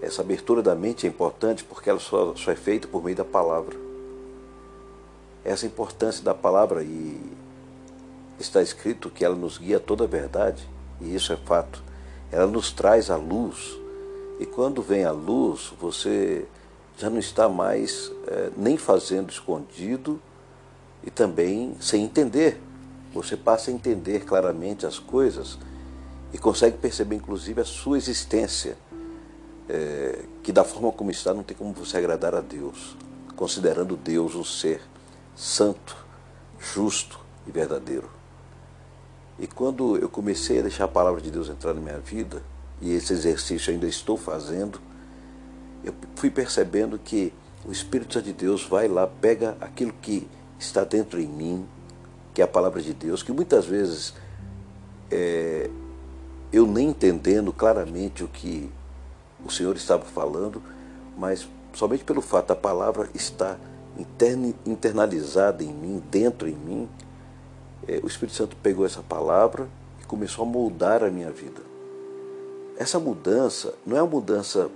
Essa 0.00 0.22
abertura 0.22 0.62
da 0.62 0.74
mente 0.74 1.06
é 1.06 1.08
importante 1.08 1.64
porque 1.64 1.90
ela 1.90 1.98
só, 1.98 2.34
só 2.36 2.52
é 2.52 2.56
feita 2.56 2.86
por 2.86 3.02
meio 3.02 3.16
da 3.16 3.24
palavra. 3.24 3.76
Essa 5.44 5.66
importância 5.66 6.22
da 6.22 6.34
palavra 6.34 6.82
e 6.82 7.20
está 8.38 8.62
escrito 8.62 9.10
que 9.10 9.24
ela 9.24 9.34
nos 9.34 9.58
guia 9.58 9.78
a 9.78 9.80
toda 9.80 10.04
a 10.04 10.06
verdade, 10.06 10.68
e 11.00 11.14
isso 11.14 11.32
é 11.32 11.36
fato. 11.36 11.82
Ela 12.30 12.46
nos 12.46 12.72
traz 12.72 13.10
a 13.10 13.16
luz, 13.16 13.78
e 14.38 14.46
quando 14.46 14.82
vem 14.82 15.04
a 15.04 15.10
luz, 15.10 15.72
você 15.80 16.46
já 16.96 17.10
não 17.10 17.18
está 17.18 17.48
mais 17.48 18.10
é, 18.26 18.50
nem 18.56 18.76
fazendo 18.76 19.30
escondido, 19.30 20.20
e 21.06 21.10
também 21.10 21.76
sem 21.80 22.02
entender. 22.04 22.60
Você 23.14 23.36
passa 23.36 23.70
a 23.70 23.74
entender 23.74 24.24
claramente 24.24 24.84
as 24.84 24.98
coisas 24.98 25.56
e 26.32 26.38
consegue 26.38 26.76
perceber, 26.76 27.16
inclusive, 27.16 27.60
a 27.60 27.64
sua 27.64 27.96
existência, 27.96 28.76
é, 29.68 30.24
que 30.42 30.52
da 30.52 30.64
forma 30.64 30.92
como 30.92 31.10
está 31.10 31.32
não 31.32 31.42
tem 31.42 31.56
como 31.56 31.72
você 31.72 31.96
agradar 31.96 32.34
a 32.34 32.40
Deus, 32.40 32.96
considerando 33.36 33.96
Deus 33.96 34.34
um 34.34 34.44
ser 34.44 34.82
santo, 35.34 35.96
justo 36.58 37.20
e 37.46 37.50
verdadeiro. 37.50 38.10
E 39.38 39.46
quando 39.46 39.96
eu 39.96 40.08
comecei 40.08 40.58
a 40.58 40.62
deixar 40.62 40.84
a 40.84 40.88
palavra 40.88 41.20
de 41.20 41.30
Deus 41.30 41.48
entrar 41.48 41.72
na 41.72 41.80
minha 41.80 41.98
vida, 41.98 42.42
e 42.80 42.92
esse 42.92 43.12
exercício 43.12 43.72
ainda 43.72 43.86
estou 43.86 44.16
fazendo, 44.16 44.80
eu 45.82 45.94
fui 46.14 46.30
percebendo 46.30 46.98
que 46.98 47.32
o 47.64 47.72
Espírito 47.72 48.14
Santo 48.14 48.26
de 48.26 48.32
Deus 48.32 48.64
vai 48.64 48.88
lá, 48.88 49.06
pega 49.06 49.56
aquilo 49.60 49.92
que 49.92 50.28
está 50.58 50.84
dentro 50.84 51.20
em 51.20 51.26
mim, 51.26 51.66
que 52.34 52.40
é 52.40 52.44
a 52.44 52.48
palavra 52.48 52.82
de 52.82 52.92
Deus, 52.92 53.22
que 53.22 53.32
muitas 53.32 53.66
vezes 53.66 54.14
é, 55.10 55.70
eu 56.52 56.66
nem 56.66 56.88
entendendo 56.88 57.52
claramente 57.52 58.22
o 58.22 58.28
que 58.28 58.70
o 59.44 59.50
Senhor 59.50 59.74
estava 59.76 60.04
falando, 60.04 60.62
mas 61.16 61.48
somente 61.72 62.04
pelo 62.04 62.20
fato 62.20 62.48
da 62.48 62.56
palavra 62.56 63.08
estar 63.14 63.58
internalizada 64.66 65.64
em 65.64 65.72
mim, 65.72 66.02
dentro 66.10 66.48
em 66.48 66.54
mim, 66.54 66.88
é, 67.88 68.00
o 68.02 68.06
Espírito 68.06 68.36
Santo 68.36 68.56
pegou 68.56 68.84
essa 68.84 69.02
palavra 69.02 69.68
e 70.00 70.04
começou 70.04 70.44
a 70.44 70.48
moldar 70.48 71.02
a 71.02 71.10
minha 71.10 71.30
vida. 71.30 71.75
Essa 72.76 72.98
mudança 72.98 73.74
não 73.86 73.96
é 73.96 74.02
uma 74.02 74.10
mudança 74.10 74.70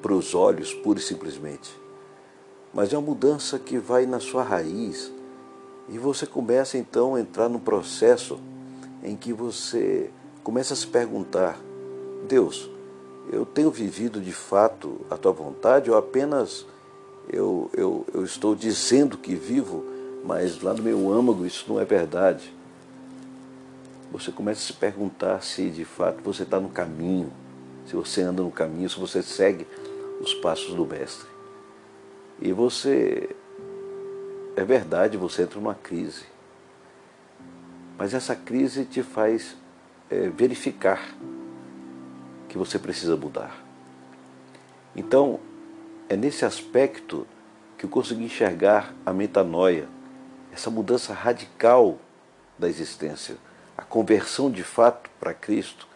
para 0.00 0.14
os 0.14 0.34
olhos, 0.34 0.72
pura 0.72 0.98
e 0.98 1.02
simplesmente, 1.02 1.78
mas 2.72 2.92
é 2.92 2.96
uma 2.96 3.06
mudança 3.06 3.58
que 3.58 3.78
vai 3.78 4.06
na 4.06 4.18
sua 4.18 4.42
raiz 4.42 5.12
e 5.88 5.98
você 5.98 6.26
começa 6.26 6.78
então 6.78 7.14
a 7.14 7.20
entrar 7.20 7.48
num 7.48 7.58
processo 7.58 8.38
em 9.02 9.14
que 9.14 9.32
você 9.32 10.10
começa 10.42 10.72
a 10.72 10.76
se 10.76 10.86
perguntar: 10.86 11.60
Deus, 12.26 12.70
eu 13.30 13.44
tenho 13.44 13.70
vivido 13.70 14.20
de 14.20 14.32
fato 14.32 15.00
a 15.10 15.16
tua 15.16 15.32
vontade 15.32 15.90
ou 15.90 15.96
apenas 15.96 16.66
eu, 17.28 17.70
eu, 17.74 18.06
eu 18.12 18.24
estou 18.24 18.54
dizendo 18.54 19.18
que 19.18 19.34
vivo, 19.34 19.84
mas 20.24 20.62
lá 20.62 20.72
no 20.72 20.82
meu 20.82 21.12
âmago 21.12 21.44
isso 21.44 21.66
não 21.68 21.78
é 21.78 21.84
verdade? 21.84 22.54
Você 24.14 24.30
começa 24.30 24.60
a 24.60 24.66
se 24.66 24.72
perguntar 24.74 25.42
se 25.42 25.68
de 25.70 25.84
fato 25.84 26.22
você 26.22 26.44
está 26.44 26.60
no 26.60 26.68
caminho, 26.68 27.32
se 27.84 27.96
você 27.96 28.22
anda 28.22 28.44
no 28.44 28.50
caminho, 28.50 28.88
se 28.88 28.96
você 28.96 29.20
segue 29.24 29.66
os 30.20 30.32
passos 30.34 30.72
do 30.72 30.86
Mestre. 30.86 31.28
E 32.40 32.52
você 32.52 33.34
é 34.54 34.64
verdade, 34.64 35.16
você 35.16 35.42
entra 35.42 35.58
numa 35.58 35.74
crise. 35.74 36.26
Mas 37.98 38.14
essa 38.14 38.36
crise 38.36 38.84
te 38.84 39.02
faz 39.02 39.56
é, 40.08 40.28
verificar 40.28 41.12
que 42.48 42.56
você 42.56 42.78
precisa 42.78 43.16
mudar. 43.16 43.64
Então, 44.94 45.40
é 46.08 46.14
nesse 46.14 46.44
aspecto 46.44 47.26
que 47.76 47.84
eu 47.84 47.90
consegui 47.90 48.26
enxergar 48.26 48.94
a 49.04 49.12
metanoia, 49.12 49.88
essa 50.52 50.70
mudança 50.70 51.12
radical 51.12 51.98
da 52.56 52.68
existência, 52.68 53.36
a 53.76 53.82
conversão 53.82 54.50
de 54.50 54.62
fato 54.62 55.10
para 55.18 55.34
Cristo. 55.34 55.86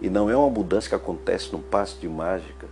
E 0.00 0.08
não 0.08 0.30
é 0.30 0.36
uma 0.36 0.48
mudança 0.48 0.88
que 0.88 0.94
acontece 0.94 1.52
num 1.52 1.60
passo 1.60 1.98
de 2.00 2.08
mágica, 2.08 2.66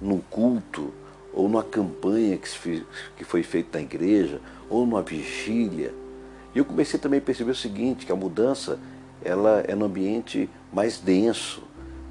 num 0.00 0.20
culto, 0.20 0.92
ou 1.32 1.48
numa 1.48 1.62
campanha 1.62 2.36
que 2.36 3.24
foi 3.24 3.42
feita 3.42 3.78
na 3.78 3.84
igreja, 3.84 4.40
ou 4.68 4.84
numa 4.84 5.02
vigília. 5.02 5.94
E 6.54 6.58
eu 6.58 6.64
comecei 6.64 7.00
também 7.00 7.18
a 7.18 7.22
perceber 7.22 7.52
o 7.52 7.56
seguinte, 7.56 8.04
que 8.04 8.12
a 8.12 8.16
mudança 8.16 8.78
ela 9.24 9.64
é 9.66 9.74
no 9.74 9.86
ambiente 9.86 10.50
mais 10.72 10.98
denso, 10.98 11.62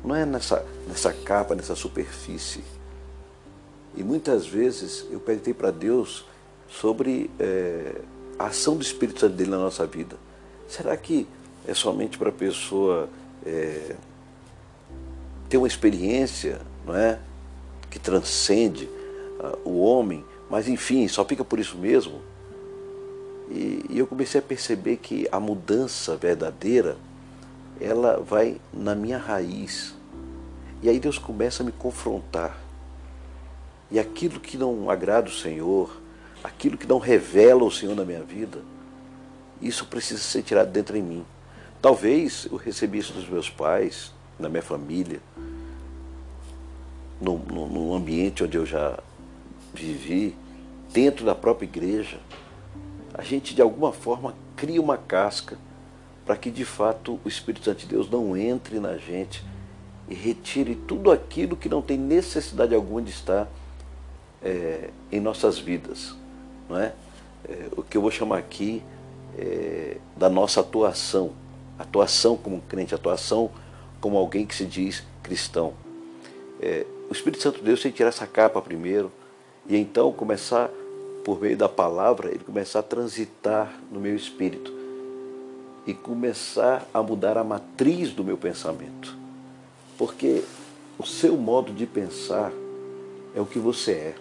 não 0.04 0.16
é 0.16 0.26
nessa, 0.26 0.66
nessa 0.88 1.14
capa, 1.14 1.54
nessa 1.54 1.76
superfície. 1.76 2.64
E 3.96 4.04
muitas 4.04 4.48
vezes 4.48 5.06
eu 5.12 5.20
perguntei 5.20 5.54
para 5.54 5.70
Deus 5.70 6.26
sobre 6.68 7.30
é, 7.40 8.02
a 8.40 8.46
ação 8.46 8.76
do 8.76 8.82
Espírito 8.82 9.20
Santo 9.20 9.36
dele 9.36 9.52
na 9.52 9.58
nossa 9.58 9.86
vida. 9.86 10.16
Será 10.68 10.96
que 10.96 11.28
é 11.72 11.74
somente 11.74 12.18
para 12.18 12.30
a 12.30 12.34
pessoa 12.34 13.10
é, 13.46 13.96
ter 15.50 15.58
uma 15.58 15.68
experiência, 15.68 16.62
não 16.86 16.96
é, 16.96 17.20
que 17.90 18.00
transcende 18.00 18.90
o 19.66 19.82
homem, 19.82 20.24
mas 20.50 20.68
enfim, 20.68 21.08
só 21.08 21.26
fica 21.26 21.44
por 21.44 21.60
isso 21.60 21.78
mesmo. 21.78 22.22
E, 23.50 23.86
e 23.90 24.00
eu 24.00 24.08
comecei 24.08 24.40
a 24.40 24.44
perceber 24.44 24.98
que 24.98 25.28
a 25.32 25.40
mudança 25.40 26.16
verdadeira, 26.16 26.98
ela 27.80 28.22
vai 28.22 28.60
na 28.72 28.94
minha 28.94 29.18
raiz. 29.18 29.96
E 30.82 30.90
aí 30.90 31.00
Deus 31.00 31.18
começa 31.18 31.64
a 31.64 31.66
me 31.66 31.72
confrontar. 31.72 32.58
E 33.90 34.00
aquilo 34.00 34.40
que 34.40 34.58
não 34.58 34.90
agrada 34.90 35.28
o 35.28 35.34
Senhor, 35.34 36.02
aquilo 36.44 36.78
que 36.78 36.88
não 36.88 36.98
revela 36.98 37.64
o 37.64 37.72
Senhor 37.72 37.96
na 37.96 38.06
minha 38.06 38.22
vida, 38.22 38.60
isso 39.62 39.86
precisa 39.86 40.22
ser 40.22 40.44
tirado 40.44 40.72
dentro 40.72 40.96
em 40.98 41.02
mim. 41.02 41.26
Talvez 41.82 42.48
eu 42.52 42.58
recebi 42.58 43.00
isso 43.00 43.14
dos 43.14 43.28
meus 43.28 43.50
pais, 43.50 44.14
na 44.38 44.48
minha 44.48 44.62
família, 44.62 45.20
no, 47.20 47.38
no 47.38 47.94
ambiente 47.94 48.44
onde 48.44 48.58
eu 48.58 48.66
já 48.66 49.00
vivi 49.74 50.36
dentro 50.92 51.26
da 51.26 51.34
própria 51.34 51.66
igreja, 51.66 52.20
a 53.14 53.24
gente 53.24 53.56
de 53.56 53.62
alguma 53.62 53.92
forma 53.92 54.36
cria 54.56 54.82
uma 54.82 54.98
casca 54.98 55.58
para 56.26 56.36
que 56.36 56.52
de 56.52 56.66
fato 56.66 57.20
o 57.24 57.28
Espírito 57.28 57.66
Santo 57.66 57.80
de 57.80 57.88
Deus 57.88 58.10
não 58.10 58.38
entre 58.38 58.80
na 58.80 58.98
gente 58.98 59.44
e 60.08 60.14
retire 60.14 60.76
tudo 60.76 61.12
aquilo 61.12 61.56
que 61.56 61.70
não 61.70 61.82
tem 61.82 61.98
necessidade 61.98 62.76
alguma 62.76 63.02
de 63.02 63.12
estar 63.12 63.48
é, 64.44 64.90
em 65.12 65.20
nossas 65.20 65.58
vidas. 65.58 66.16
Não 66.70 66.78
é? 66.78 66.94
é? 67.48 67.68
o 67.76 67.82
que 67.82 67.98
eu 67.98 68.02
vou 68.02 68.12
chamar 68.12 68.38
aqui 68.38 68.84
é, 69.38 69.98
da 70.16 70.30
nossa 70.30 70.60
atuação. 70.60 71.32
Atuação 71.82 72.38
como 72.38 72.62
crente, 72.62 72.94
atuação 72.94 73.50
como 74.00 74.18
alguém 74.18 74.46
que 74.46 74.56
se 74.56 74.66
diz 74.66 75.04
cristão. 75.24 75.74
É, 76.62 76.86
o 77.10 77.14
Espírito 77.14 77.42
Santo 77.42 77.60
de 77.60 77.66
Deus 77.66 77.82
tem 77.82 77.92
que 77.92 77.98
tirar 77.98 78.10
essa 78.10 78.28
capa 78.28 78.62
primeiro, 78.62 79.12
e 79.68 79.76
então 79.76 80.12
começar, 80.12 80.70
por 81.24 81.42
meio 81.42 81.58
da 81.58 81.68
palavra, 81.68 82.30
ele 82.30 82.44
começar 82.44 82.80
a 82.80 82.84
transitar 82.84 83.80
no 83.92 84.00
meu 84.00 84.16
espírito 84.16 84.74
e 85.86 85.94
começar 85.94 86.88
a 86.94 87.02
mudar 87.02 87.38
a 87.38 87.44
matriz 87.44 88.12
do 88.12 88.24
meu 88.24 88.38
pensamento. 88.38 89.16
Porque 89.98 90.44
o 90.98 91.06
seu 91.06 91.36
modo 91.36 91.74
de 91.74 91.86
pensar 91.86 92.52
é 93.36 93.42
o 93.42 93.46
que 93.46 93.60
você 93.60 93.92
é. 93.92 94.16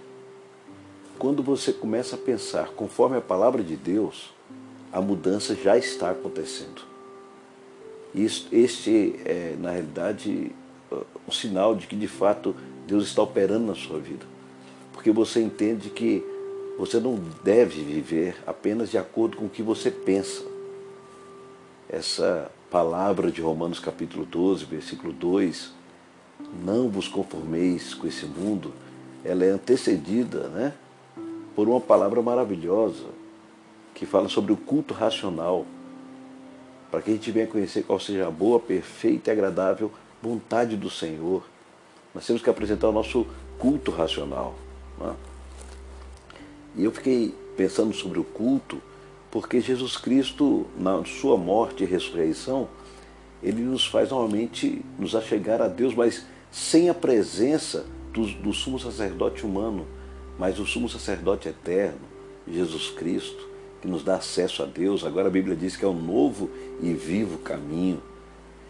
Quando 1.19 1.43
você 1.43 1.73
começa 1.73 2.17
a 2.17 2.19
pensar 2.19 2.69
conforme 2.71 3.19
a 3.19 3.21
palavra 3.21 3.63
de 3.63 3.77
Deus, 3.77 4.33
a 4.93 5.01
mudança 5.01 5.55
já 5.55 5.77
está 5.77 6.11
acontecendo. 6.11 6.90
Isso, 8.15 8.49
este 8.53 9.15
é, 9.25 9.55
na 9.59 9.71
realidade, 9.71 10.53
um 11.27 11.33
sinal 11.33 11.75
de 11.75 11.87
que 11.87 11.97
de 11.97 12.09
fato 12.09 12.55
Deus 12.87 13.05
está 13.05 13.23
operando 13.23 13.67
na 13.67 13.75
sua 13.75 13.99
vida 13.99 14.27
porque 15.01 15.13
você 15.13 15.41
entende 15.41 15.89
que 15.89 16.23
você 16.79 17.01
não 17.01 17.19
deve 17.43 17.83
viver 17.83 18.37
apenas 18.47 18.91
de 18.91 18.99
acordo 18.99 19.39
com 19.39 19.47
o 19.47 19.49
que 19.49 19.63
você 19.63 19.91
pensa. 19.91 20.45
Essa 21.89 22.51
palavra 22.71 23.33
de 23.33 23.41
Romanos 23.41 23.81
capítulo 23.81 24.27
12, 24.27 24.67
versículo 24.67 25.11
2, 25.15 25.73
não 26.63 26.91
vos 26.91 27.09
conformeis 27.09 27.95
com 27.95 28.07
esse 28.07 28.27
mundo, 28.27 28.75
ela 29.25 29.43
é 29.43 29.49
antecedida 29.49 30.49
né, 30.49 30.75
por 31.57 31.67
uma 31.67 31.81
palavra 31.81 32.21
maravilhosa 32.21 33.07
que 33.95 34.05
fala 34.05 34.29
sobre 34.29 34.53
o 34.53 34.57
culto 34.57 34.93
racional, 34.93 35.65
para 36.91 37.01
que 37.01 37.11
a 37.11 37.15
gente 37.15 37.31
venha 37.31 37.47
conhecer 37.47 37.85
qual 37.85 38.01
seja 38.01 38.27
a 38.27 38.31
boa, 38.31 38.59
perfeita 38.59 39.31
e 39.31 39.33
agradável 39.33 39.93
vontade 40.23 40.77
do 40.77 40.91
Senhor. 40.91 41.45
Nós 42.15 42.27
temos 42.27 42.43
que 42.43 42.51
apresentar 42.51 42.89
o 42.89 42.93
nosso 42.93 43.27
culto 43.59 43.91
racional. 43.91 44.55
Né? 44.99 45.15
E 46.77 46.85
eu 46.85 46.91
fiquei 46.91 47.35
pensando 47.57 47.95
sobre 47.95 48.19
o 48.19 48.25
culto, 48.25 48.81
porque 49.31 49.61
Jesus 49.61 49.97
Cristo, 49.97 50.67
na 50.77 51.05
sua 51.05 51.37
morte 51.37 51.85
e 51.85 51.87
ressurreição, 51.87 52.69
ele 53.43 53.63
nos 53.63 53.87
faz 53.87 54.11
normalmente 54.11 54.85
nos 54.99 55.15
achegar 55.15 55.63
a 55.63 55.69
Deus, 55.69 55.95
mas 55.95 56.27
sem 56.51 56.91
a 56.91 56.95
presença 56.95 57.87
do, 58.13 58.27
do 58.27 58.53
sumo 58.53 58.79
sacerdote 58.79 59.47
humano, 59.47 59.87
mas 60.39 60.59
o 60.59 60.67
sumo 60.67 60.89
sacerdote 60.89 61.49
eterno, 61.49 62.01
Jesus 62.49 62.91
Cristo, 62.91 63.49
que 63.81 63.89
nos 63.89 64.05
dá 64.05 64.17
acesso 64.17 64.63
a 64.63 64.67
Deus. 64.67 65.05
Agora 65.05 65.29
a 65.29 65.31
Bíblia 65.31 65.57
diz 65.57 65.77
que 65.77 65.85
é 65.85 65.89
um 65.89 66.01
novo 66.01 66.51
e 66.81 66.93
vivo 66.93 67.39
caminho. 67.39 68.03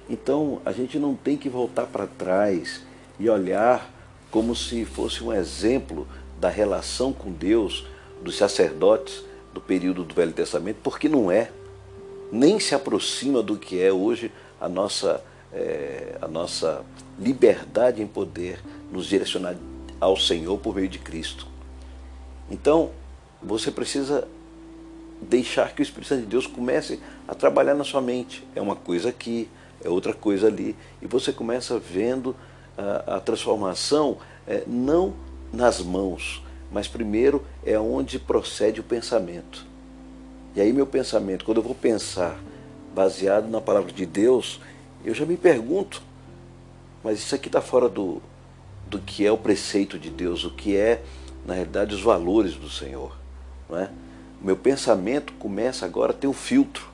Então 0.09 0.61
a 0.65 0.73
gente 0.73 0.99
não 0.99 1.15
tem 1.15 1.37
que 1.37 1.49
voltar 1.49 1.87
para 1.87 2.07
trás 2.07 2.83
e 3.19 3.29
olhar 3.29 3.91
como 4.31 4.55
se 4.55 4.85
fosse 4.85 5.23
um 5.23 5.33
exemplo 5.33 6.07
da 6.41 6.49
relação 6.49 7.13
com 7.13 7.31
Deus 7.31 7.87
dos 8.23 8.37
sacerdotes 8.37 9.25
do 9.53 9.61
período 9.61 10.05
do 10.05 10.15
Velho 10.15 10.33
Testamento, 10.33 10.79
porque 10.83 11.09
não 11.09 11.31
é, 11.31 11.51
nem 12.31 12.61
se 12.61 12.75
aproxima 12.75 13.43
do 13.43 13.57
que 13.57 13.83
é 13.83 13.93
hoje 13.93 14.31
a 14.61 14.69
nossa, 14.69 15.23
é, 15.53 16.17
a 16.21 16.29
nossa 16.29 16.85
liberdade 17.19 18.01
em 18.01 18.07
poder 18.07 18.61
nos 18.93 19.07
direcionar 19.07 19.57
ao 20.01 20.17
Senhor 20.17 20.57
por 20.59 20.75
meio 20.75 20.89
de 20.89 20.99
Cristo. 20.99 21.47
Então, 22.51 22.91
você 23.43 23.71
precisa 23.71 24.27
deixar 25.21 25.75
que 25.75 25.83
o 25.83 25.85
Espírito 25.85 26.09
Santo 26.09 26.23
de 26.23 26.27
Deus 26.27 26.47
comece 26.47 27.01
a 27.29 27.35
trabalhar 27.35 27.75
na 27.75 27.85
sua 27.85 28.01
mente. 28.01 28.47
É 28.55 28.61
uma 28.61 28.77
coisa 28.77 29.11
aqui, 29.11 29.49
é 29.85 29.89
outra 29.89 30.15
coisa 30.15 30.47
ali. 30.47 30.77
E 31.03 31.07
você 31.07 31.33
começa 31.33 31.79
vendo 31.79 32.35
a, 32.77 33.17
a 33.17 33.21
transformação 33.21 34.19
é, 34.47 34.63
não 34.67 35.15
nas 35.53 35.81
mãos, 35.81 36.43
mas 36.71 36.87
primeiro 36.87 37.45
é 37.65 37.79
onde 37.79 38.19
procede 38.19 38.81
o 38.81 38.85
pensamento. 38.85 39.67
E 40.55 40.61
aí, 40.61 40.73
meu 40.73 40.87
pensamento, 40.87 41.45
quando 41.45 41.59
eu 41.59 41.63
vou 41.63 41.75
pensar 41.75 42.39
baseado 42.95 43.49
na 43.49 43.61
palavra 43.61 43.93
de 43.93 44.05
Deus, 44.05 44.61
eu 45.05 45.15
já 45.15 45.25
me 45.25 45.37
pergunto, 45.37 46.03
mas 47.05 47.19
isso 47.19 47.35
aqui 47.35 47.49
está 47.49 47.61
fora 47.61 47.89
do, 47.89 48.21
do 48.89 48.99
que 48.99 49.25
é 49.25 49.31
o 49.31 49.39
preceito 49.39 49.99
de 49.99 50.11
Deus, 50.11 50.45
o 50.45 50.51
que 50.51 50.77
é, 50.77 51.03
na 51.47 51.55
realidade, 51.55 51.95
os 51.95 52.03
valores 52.03 52.55
do 52.55 52.69
Senhor. 52.69 53.17
Não 53.69 53.79
é? 53.79 53.91
Meu 54.41 54.57
pensamento 54.57 55.35
começa 55.35 55.85
agora 55.85 56.13
a 56.13 56.15
ter 56.15 56.27
um 56.27 56.33
filtro. 56.33 56.89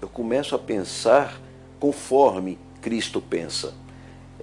Eu 0.00 0.08
começo 0.08 0.54
a 0.54 0.58
pensar 0.58 1.40
conforme 1.80 2.58
Cristo 2.82 3.18
pensa. 3.18 3.72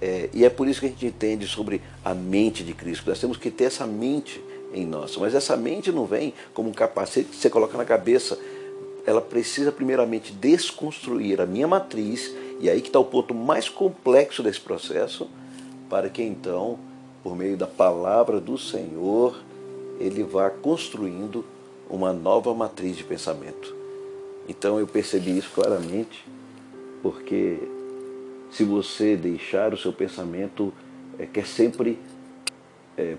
É, 0.01 0.29
e 0.33 0.43
é 0.43 0.49
por 0.49 0.67
isso 0.67 0.79
que 0.79 0.87
a 0.87 0.89
gente 0.89 1.05
entende 1.05 1.45
sobre 1.45 1.79
a 2.03 2.15
mente 2.15 2.63
de 2.63 2.73
Cristo. 2.73 3.07
Nós 3.07 3.19
temos 3.19 3.37
que 3.37 3.51
ter 3.51 3.65
essa 3.65 3.85
mente 3.85 4.41
em 4.73 4.83
nós. 4.83 5.15
Mas 5.17 5.35
essa 5.35 5.55
mente 5.55 5.91
não 5.91 6.05
vem 6.05 6.33
como 6.51 6.69
um 6.69 6.73
capacete 6.73 7.29
que 7.29 7.35
você 7.35 7.51
coloca 7.51 7.77
na 7.77 7.85
cabeça. 7.85 8.39
Ela 9.05 9.21
precisa 9.21 9.71
primeiramente 9.71 10.31
desconstruir 10.31 11.39
a 11.39 11.45
minha 11.45 11.67
matriz, 11.67 12.33
e 12.59 12.67
aí 12.67 12.81
que 12.81 12.89
está 12.89 12.99
o 12.99 13.05
ponto 13.05 13.33
mais 13.33 13.69
complexo 13.69 14.41
desse 14.41 14.59
processo, 14.59 15.29
para 15.87 16.09
que 16.09 16.23
então, 16.23 16.79
por 17.23 17.35
meio 17.35 17.55
da 17.55 17.67
palavra 17.67 18.39
do 18.39 18.57
Senhor, 18.57 19.39
ele 19.99 20.23
vá 20.23 20.49
construindo 20.49 21.45
uma 21.89 22.13
nova 22.13 22.53
matriz 22.53 22.95
de 22.95 23.03
pensamento. 23.03 23.75
Então 24.47 24.79
eu 24.79 24.87
percebi 24.87 25.37
isso 25.37 25.51
claramente, 25.53 26.25
porque 27.01 27.59
se 28.51 28.63
você 28.63 29.15
deixar 29.15 29.73
o 29.73 29.77
seu 29.77 29.93
pensamento, 29.93 30.73
é, 31.17 31.25
quer 31.25 31.45
sempre 31.45 31.99
é, 32.97 33.15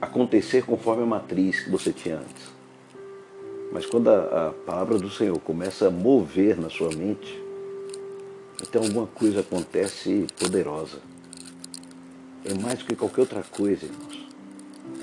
acontecer 0.00 0.64
conforme 0.64 1.02
a 1.02 1.06
matriz 1.06 1.60
que 1.60 1.70
você 1.70 1.92
tinha 1.92 2.16
antes. 2.16 2.52
Mas 3.72 3.86
quando 3.86 4.08
a, 4.08 4.48
a 4.48 4.52
palavra 4.52 4.98
do 4.98 5.10
Senhor 5.10 5.38
começa 5.40 5.88
a 5.88 5.90
mover 5.90 6.60
na 6.60 6.68
sua 6.68 6.90
mente, 6.90 7.42
então 8.62 8.82
alguma 8.82 9.06
coisa 9.06 9.40
acontece 9.40 10.26
poderosa. 10.38 10.98
É 12.44 12.54
mais 12.54 12.80
do 12.80 12.84
que 12.84 12.94
qualquer 12.94 13.22
outra 13.22 13.42
coisa, 13.42 13.86
irmãos. 13.86 14.26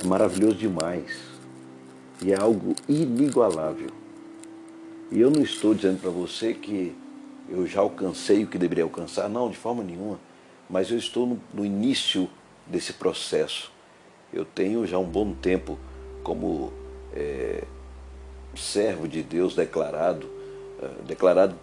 É 0.01 0.07
maravilhoso 0.07 0.55
demais. 0.55 1.28
E 2.23 2.33
é 2.33 2.39
algo 2.39 2.75
inigualável. 2.87 3.89
E 5.11 5.19
eu 5.19 5.31
não 5.31 5.41
estou 5.41 5.73
dizendo 5.73 5.99
para 5.99 6.09
você 6.09 6.53
que 6.53 6.95
eu 7.47 7.65
já 7.65 7.81
alcancei 7.81 8.43
o 8.43 8.47
que 8.47 8.57
deveria 8.57 8.83
alcançar, 8.83 9.27
não, 9.29 9.49
de 9.49 9.57
forma 9.57 9.83
nenhuma. 9.83 10.19
Mas 10.69 10.91
eu 10.91 10.97
estou 10.97 11.25
no, 11.25 11.41
no 11.53 11.65
início 11.65 12.29
desse 12.67 12.93
processo 12.93 13.71
eu 14.31 14.45
tenho 14.45 14.85
já 14.85 14.97
um 14.97 15.05
bom 15.05 15.33
tempo 15.33 15.77
como 16.23 16.71
é, 17.13 17.63
servo 18.55 19.07
de 19.07 19.23
Deus 19.23 19.55
declarado, 19.55 20.29
é, 20.81 20.87
declarado 21.07 21.55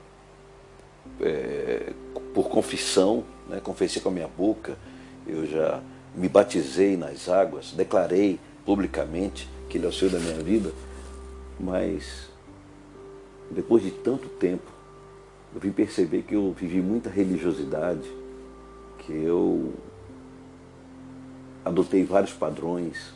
é, 1.20 1.92
por 2.34 2.48
confissão, 2.48 3.24
né, 3.48 3.60
confessei 3.62 4.02
com 4.02 4.08
a 4.08 4.12
minha 4.12 4.28
boca, 4.28 4.76
eu 5.26 5.46
já 5.46 5.80
me 6.14 6.28
batizei 6.28 6.96
nas 6.96 7.28
águas, 7.28 7.72
declarei 7.72 8.40
publicamente 8.64 9.48
que 9.68 9.78
Ele 9.78 9.86
é 9.86 9.88
o 9.88 9.92
Senhor 9.92 10.10
da 10.10 10.18
minha 10.18 10.42
vida, 10.42 10.72
mas 11.58 12.28
depois 13.50 13.82
de 13.82 13.90
tanto 13.90 14.28
tempo, 14.28 14.70
eu 15.54 15.60
vim 15.60 15.72
perceber 15.72 16.22
que 16.22 16.34
eu 16.34 16.52
vivi 16.52 16.80
muita 16.80 17.08
religiosidade, 17.08 18.10
que 18.98 19.12
eu 19.12 19.72
adotei 21.64 22.04
vários 22.04 22.32
padrões 22.32 23.12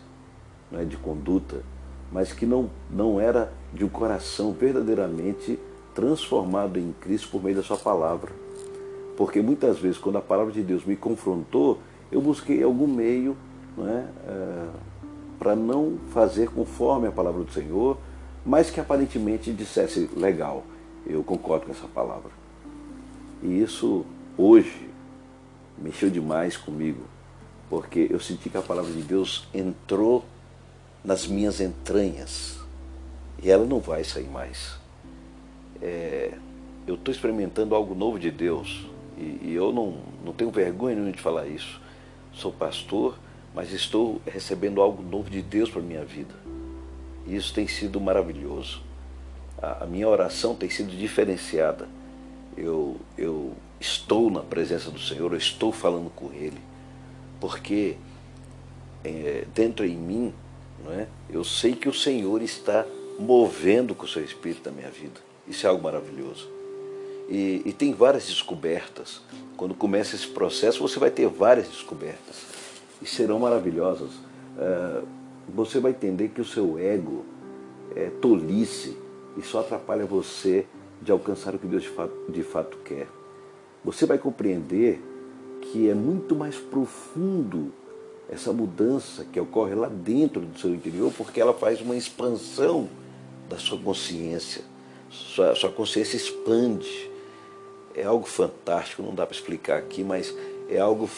né, 0.71 0.85
de 0.85 0.97
conduta, 0.97 1.63
mas 2.13 2.33
que 2.33 2.47
não, 2.47 2.71
não 2.91 3.21
era 3.21 3.53
de 3.73 3.85
um 3.85 3.89
coração 3.89 4.53
verdadeiramente 4.53 5.59
transformado 5.95 6.79
em 6.79 6.95
Cristo 7.01 7.29
por 7.31 7.43
meio 7.43 7.57
da 7.57 7.63
sua 7.63 7.77
palavra. 7.77 8.33
Porque 9.17 9.41
muitas 9.43 9.79
vezes, 9.79 9.99
quando 9.99 10.17
a 10.17 10.21
palavra 10.21 10.53
de 10.53 10.63
Deus 10.63 10.85
me 10.85 10.97
confrontou, 10.97 11.79
eu 12.11 12.21
busquei 12.21 12.63
algum 12.63 12.87
meio 12.87 13.37
né, 13.77 14.09
é, 14.27 14.67
para 15.41 15.57
não 15.57 15.99
fazer 16.13 16.51
conforme 16.51 17.09
a 17.09 17.11
palavra 17.11 17.43
do 17.43 17.51
Senhor, 17.51 17.97
mas 18.45 18.71
que 18.71 18.79
aparentemente 18.79 19.51
dissesse 19.53 20.11
legal, 20.15 20.63
eu 21.07 21.25
concordo 21.25 21.65
com 21.65 21.73
essa 21.73 21.89
palavra. 21.89 22.31
E 23.43 23.63
isso 23.63 24.05
hoje 24.37 24.91
mexeu 25.79 26.11
demais 26.11 26.59
comigo, 26.59 27.05
porque 27.71 28.07
eu 28.11 28.21
senti 28.21 28.51
que 28.51 28.59
a 28.59 28.63
palavra 28.63 28.93
de 28.93 29.01
Deus 29.01 29.49
entrou 29.55 30.27
nas 31.03 31.27
minhas 31.27 31.59
entranhas 31.59 32.59
e 33.43 33.51
ela 33.51 33.65
não 33.65 33.81
vai 33.81 34.05
sair 34.05 34.29
mais. 34.29 34.79
É, 35.81 36.35
eu 36.87 36.97
estou 36.97 37.13
experimentando 37.13 37.75
algo 37.75 37.95
novo 37.95 38.19
de 38.19 38.31
Deus 38.31 38.87
e, 39.17 39.41
e, 39.43 39.55
eu 39.55 39.73
não, 39.73 39.97
não 40.23 40.35
tenho 40.35 40.51
vergonha 40.51 40.95
nenhuma 40.97 41.13
de 41.13 41.23
falar 41.23 41.47
isso. 41.47 41.81
Sou 42.35 42.53
pastor, 42.53 43.19
mas 43.55 43.73
estou 43.73 44.21
recebendo 44.27 44.81
algo 44.81 45.03
novo 45.03 45.31
de 45.31 45.43
Deus 45.43 45.71
para 45.71 45.81
a 45.81 45.85
minha 45.85 46.05
vida. 46.05 46.35
E 47.27 47.37
isso 47.37 47.53
tem 47.53 47.67
sido 47.67 48.01
maravilhoso. 48.01 48.83
A, 49.61 49.85
a 49.85 49.87
minha 49.87 50.09
oração 50.09 50.55
tem 50.55 50.71
sido 50.71 50.97
diferenciada. 50.97 51.89
Eu, 52.57 52.97
eu 53.17 53.53
estou 53.79 54.31
na 54.31 54.41
presença 54.41 54.91
do 54.91 54.99
Senhor, 54.99 55.33
eu 55.33 55.39
estou 55.39 55.73
falando 55.73 56.11
com 56.11 56.33
Ele 56.33 56.71
porque 57.41 57.97
é, 59.03 59.47
dentro 59.55 59.85
em 59.85 59.97
mim, 59.97 60.35
não 60.85 60.93
é, 60.93 61.09
eu 61.29 61.43
sei 61.43 61.75
que 61.75 61.89
o 61.89 61.95
Senhor 61.95 62.43
está 62.43 62.85
movendo 63.19 63.95
com 63.95 64.05
o 64.05 64.09
seu 64.09 64.23
Espírito 64.23 64.69
na 64.71 64.77
minha 64.77 64.91
vida. 64.91 65.21
Isso 65.49 65.67
é 65.67 65.71
algo 65.71 65.83
maravilhoso. 65.83 66.49
E, 67.29 67.63
e 67.65 67.73
tem 67.73 67.95
várias 67.95 68.27
descobertas. 68.27 69.21
Quando 69.57 69.75
começa 69.75 70.15
esse 70.15 70.27
processo, 70.27 70.81
você 70.81 70.99
vai 70.99 71.11
ter 71.11 71.27
várias 71.27 71.69
descobertas. 71.69 72.51
E 73.01 73.07
serão 73.07 73.39
maravilhosas. 73.39 74.11
Uh, 74.57 75.07
você 75.49 75.81
vai 75.81 75.93
entender 75.93 76.29
que 76.29 76.41
o 76.41 76.45
seu 76.45 76.79
ego 76.79 77.25
é 77.95 78.11
tolice 78.21 78.97
e 79.37 79.43
só 79.43 79.61
atrapalha 79.61 80.05
você 80.05 80.67
de 81.01 81.11
alcançar 81.11 81.55
o 81.55 81.59
que 81.59 81.67
Deus 81.67 81.83
de 81.83 81.89
fato, 81.89 82.15
de 82.29 82.43
fato 82.43 82.77
quer. 82.79 83.09
Você 83.85 84.07
vai 84.07 84.19
compreender 84.19 85.03
que 85.61 85.89
é 85.89 85.95
muito 85.95 86.35
mais 86.35 86.57
profundo 86.57 87.73
essa 88.29 88.53
mudança 88.53 89.25
que 89.25 89.41
ocorre 89.41 89.75
lá 89.75 89.89
dentro 89.89 90.43
do 90.43 90.59
seu 90.59 90.71
interior, 90.71 91.13
porque 91.17 91.41
ela 91.41 91.53
faz 91.53 91.81
uma 91.81 91.97
expansão 91.97 92.89
da 93.49 93.59
sua 93.59 93.79
consciência. 93.79 94.63
Sua, 95.11 95.55
sua 95.57 95.73
consciência 95.73 96.17
expande. 96.17 97.11
É 97.95 98.05
algo 98.05 98.27
fantástico, 98.27 99.03
não 99.03 99.15
dá 99.15 99.27
para 99.27 99.35
explicar 99.35 99.79
aqui, 99.79 100.05
mas 100.05 100.33
é 100.69 100.79
algo 100.79 101.09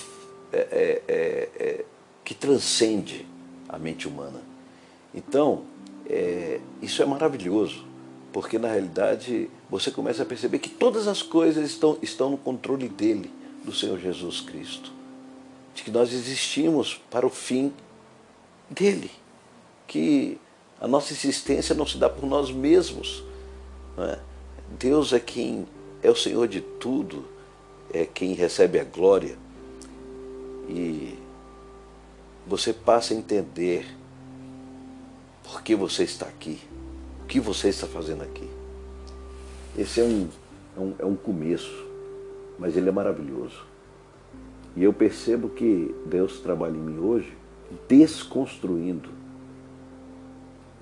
é, 0.53 0.59
é, 0.59 1.03
é, 1.09 1.51
é 1.65 1.85
que 2.25 2.35
transcende 2.35 3.27
a 3.69 3.79
mente 3.79 4.07
humana. 4.07 4.41
Então, 5.15 5.65
é, 6.07 6.61
isso 6.81 7.03
é 7.03 7.07
maravilhoso, 7.07 7.85
porque 8.33 8.59
na 8.59 8.69
realidade 8.69 9.49
você 9.71 9.91
começa 9.91 10.23
a 10.23 10.27
perceber 10.27 10.59
que 10.59 10.69
todas 10.69 11.09
as 11.09 11.23
coisas 11.23 11.71
estão, 11.71 11.99
estão 12.03 12.31
no 12.31 12.37
controle 12.37 12.89
dele 12.89 13.31
do 13.65 13.75
Senhor 13.75 13.99
Jesus 13.99 14.41
Cristo. 14.41 14.93
De 15.75 15.83
que 15.83 15.91
nós 15.91 16.13
existimos 16.13 17.01
para 17.11 17.27
o 17.27 17.31
fim 17.31 17.73
dele. 18.69 19.11
Que 19.87 20.39
a 20.81 20.87
nossa 20.87 21.13
existência 21.13 21.75
não 21.75 21.87
se 21.87 21.97
dá 21.97 22.11
por 22.11 22.27
nós 22.27 22.51
mesmos. 22.51 23.23
É? 23.99 24.19
Deus 24.79 25.13
é 25.13 25.21
quem 25.21 25.67
é 26.03 26.11
o 26.11 26.17
Senhor 26.17 26.49
de 26.49 26.61
tudo, 26.61 27.25
é 27.93 28.05
quem 28.05 28.35
recebe 28.35 28.79
a 28.79 28.85
glória. 28.85 29.39
E 30.73 31.19
você 32.47 32.73
passa 32.73 33.15
a 33.15 33.17
entender 33.17 33.87
por 35.45 35.63
que 35.63 35.75
você 35.75 36.05
está 36.05 36.27
aqui, 36.27 36.61
o 37.23 37.27
que 37.27 37.39
você 37.39 37.69
está 37.69 37.87
fazendo 37.87 38.23
aqui. 38.23 38.49
Esse 39.77 40.01
é 40.01 40.05
um, 40.05 40.29
é 40.77 40.81
um, 40.81 40.95
é 41.01 41.05
um 41.05 41.17
começo 41.17 41.93
mas 42.63 42.77
ele 42.77 42.89
é 42.89 42.93
maravilhoso. 42.93 43.65
E 44.77 44.85
eu 44.85 44.93
percebo 44.93 45.49
que 45.49 45.93
Deus 46.07 46.39
trabalha 46.39 46.77
em 46.77 46.81
mim 46.81 46.99
hoje 46.99 47.37
desconstruindo 47.89 49.09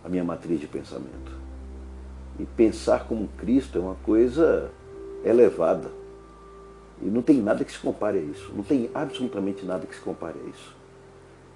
a 0.04 0.08
minha 0.08 0.22
matriz 0.22 0.60
de 0.60 0.66
pensamento. 0.66 1.38
E 2.38 2.44
pensar 2.44 3.06
como 3.06 3.28
Cristo 3.38 3.78
é 3.78 3.80
uma 3.80 3.94
coisa 3.96 4.70
elevada. 5.24 5.90
E 7.02 7.06
não 7.06 7.22
tem 7.22 7.40
nada 7.40 7.64
que 7.64 7.72
se 7.72 7.78
compare 7.78 8.18
a 8.18 8.22
isso. 8.22 8.52
Não 8.54 8.62
tem 8.62 8.90
absolutamente 8.94 9.64
nada 9.64 9.86
que 9.86 9.94
se 9.94 10.00
compare 10.00 10.38
a 10.44 10.48
isso. 10.48 10.76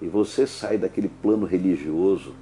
E 0.01 0.07
você 0.07 0.45
sai 0.45 0.77
daquele 0.77 1.07
plano 1.07 1.45
religioso, 1.45 2.33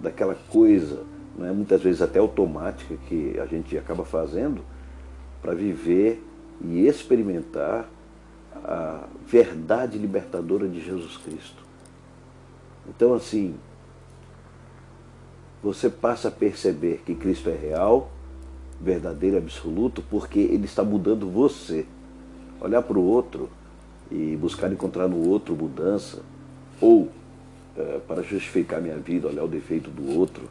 daquela 0.00 0.34
coisa, 0.34 1.04
né, 1.36 1.50
muitas 1.52 1.82
vezes 1.82 2.02
até 2.02 2.18
automática, 2.18 2.96
que 3.08 3.38
a 3.38 3.46
gente 3.46 3.76
acaba 3.76 4.04
fazendo, 4.04 4.62
para 5.40 5.54
viver 5.54 6.22
e 6.60 6.86
experimentar 6.86 7.88
a 8.64 9.04
verdade 9.26 9.98
libertadora 9.98 10.68
de 10.68 10.80
Jesus 10.80 11.16
Cristo. 11.16 11.62
Então, 12.88 13.14
assim, 13.14 13.54
você 15.62 15.88
passa 15.88 16.28
a 16.28 16.30
perceber 16.30 17.02
que 17.04 17.14
Cristo 17.14 17.48
é 17.48 17.56
real, 17.56 18.10
verdadeiro, 18.80 19.38
absoluto, 19.38 20.02
porque 20.02 20.38
Ele 20.38 20.64
está 20.64 20.82
mudando 20.82 21.30
você. 21.30 21.86
Olhar 22.62 22.80
para 22.80 22.96
o 22.96 23.04
outro 23.04 23.50
e 24.10 24.36
buscar 24.36 24.72
encontrar 24.72 25.08
no 25.08 25.28
outro 25.28 25.56
mudança, 25.56 26.22
ou 26.80 27.10
é, 27.76 27.98
para 28.06 28.22
justificar 28.22 28.80
minha 28.80 28.96
vida, 28.98 29.26
olhar 29.26 29.42
o 29.42 29.48
defeito 29.48 29.90
do 29.90 30.16
outro, 30.16 30.48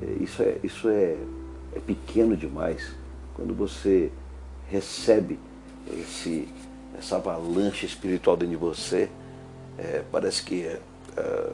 é, 0.00 0.22
isso, 0.22 0.42
é, 0.42 0.58
isso 0.62 0.88
é, 0.88 1.16
é 1.74 1.80
pequeno 1.84 2.36
demais. 2.36 2.94
Quando 3.34 3.54
você 3.54 4.12
recebe 4.70 5.38
esse, 5.98 6.48
essa 6.96 7.16
avalanche 7.16 7.86
espiritual 7.86 8.36
dentro 8.36 8.56
de 8.56 8.60
você, 8.60 9.08
é, 9.78 10.04
parece 10.12 10.44
que 10.44 10.62
é, 10.62 10.80
é, 11.16 11.50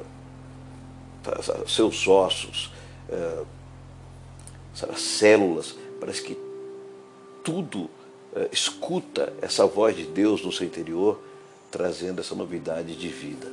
seus 1.66 2.06
ossos, 2.06 2.72
é, 3.08 3.42
células, 4.96 5.76
parece 5.98 6.22
que 6.22 6.38
tudo 7.42 7.88
escuta 8.52 9.32
essa 9.40 9.66
voz 9.66 9.96
de 9.96 10.04
Deus 10.04 10.44
no 10.44 10.52
seu 10.52 10.66
interior, 10.66 11.20
trazendo 11.70 12.20
essa 12.20 12.34
novidade 12.34 12.94
de 12.96 13.08
vida. 13.08 13.46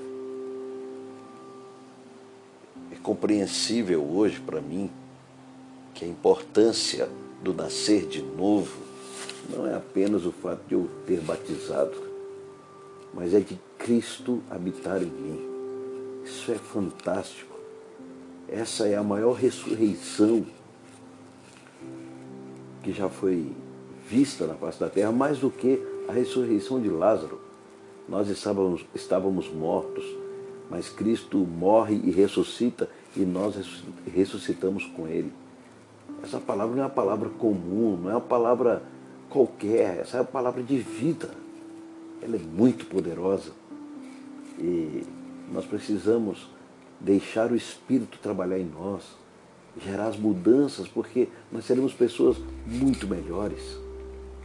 É 2.91 2.95
compreensível 3.01 4.03
hoje 4.03 4.39
para 4.39 4.61
mim 4.61 4.89
que 5.93 6.05
a 6.05 6.07
importância 6.07 7.09
do 7.41 7.53
nascer 7.53 8.05
de 8.05 8.21
novo 8.21 8.77
não 9.49 9.67
é 9.67 9.75
apenas 9.75 10.25
o 10.25 10.31
fato 10.31 10.61
de 10.67 10.73
eu 10.73 10.89
ter 11.05 11.21
batizado, 11.21 11.95
mas 13.13 13.33
é 13.33 13.39
de 13.39 13.59
Cristo 13.77 14.41
habitar 14.49 15.01
em 15.01 15.05
mim. 15.05 15.39
Isso 16.25 16.51
é 16.51 16.55
fantástico. 16.55 17.55
Essa 18.47 18.87
é 18.87 18.95
a 18.95 19.03
maior 19.03 19.33
ressurreição 19.33 20.45
que 22.83 22.91
já 22.91 23.09
foi 23.09 23.51
vista 24.09 24.45
na 24.45 24.55
face 24.55 24.79
da 24.79 24.89
terra, 24.89 25.11
mais 25.11 25.39
do 25.39 25.49
que 25.49 25.81
a 26.07 26.11
ressurreição 26.11 26.79
de 26.81 26.89
Lázaro. 26.89 27.39
Nós 28.07 28.29
estávamos, 28.29 28.85
estávamos 28.93 29.51
mortos, 29.51 30.05
mas 30.69 30.89
Cristo 30.89 31.37
morre 31.37 31.99
e 32.03 32.11
ressuscita 32.11 32.89
e 33.15 33.21
nós 33.21 33.55
ressuscitamos 34.13 34.85
com 34.85 35.07
Ele. 35.07 35.31
Essa 36.23 36.39
palavra 36.39 36.75
não 36.75 36.83
é 36.83 36.85
uma 36.85 36.91
palavra 36.91 37.29
comum, 37.29 37.97
não 37.97 38.09
é 38.09 38.13
uma 38.13 38.21
palavra 38.21 38.83
qualquer, 39.29 39.99
essa 39.99 40.17
é 40.17 40.21
uma 40.21 40.27
palavra 40.27 40.61
de 40.61 40.77
vida. 40.77 41.29
Ela 42.21 42.35
é 42.35 42.39
muito 42.39 42.85
poderosa. 42.85 43.51
E 44.57 45.03
nós 45.51 45.65
precisamos 45.65 46.47
deixar 46.99 47.51
o 47.51 47.55
Espírito 47.55 48.17
trabalhar 48.19 48.57
em 48.57 48.65
nós, 48.65 49.03
gerar 49.83 50.07
as 50.07 50.17
mudanças, 50.17 50.87
porque 50.87 51.27
nós 51.51 51.65
seremos 51.65 51.93
pessoas 51.93 52.37
muito 52.65 53.07
melhores. 53.07 53.84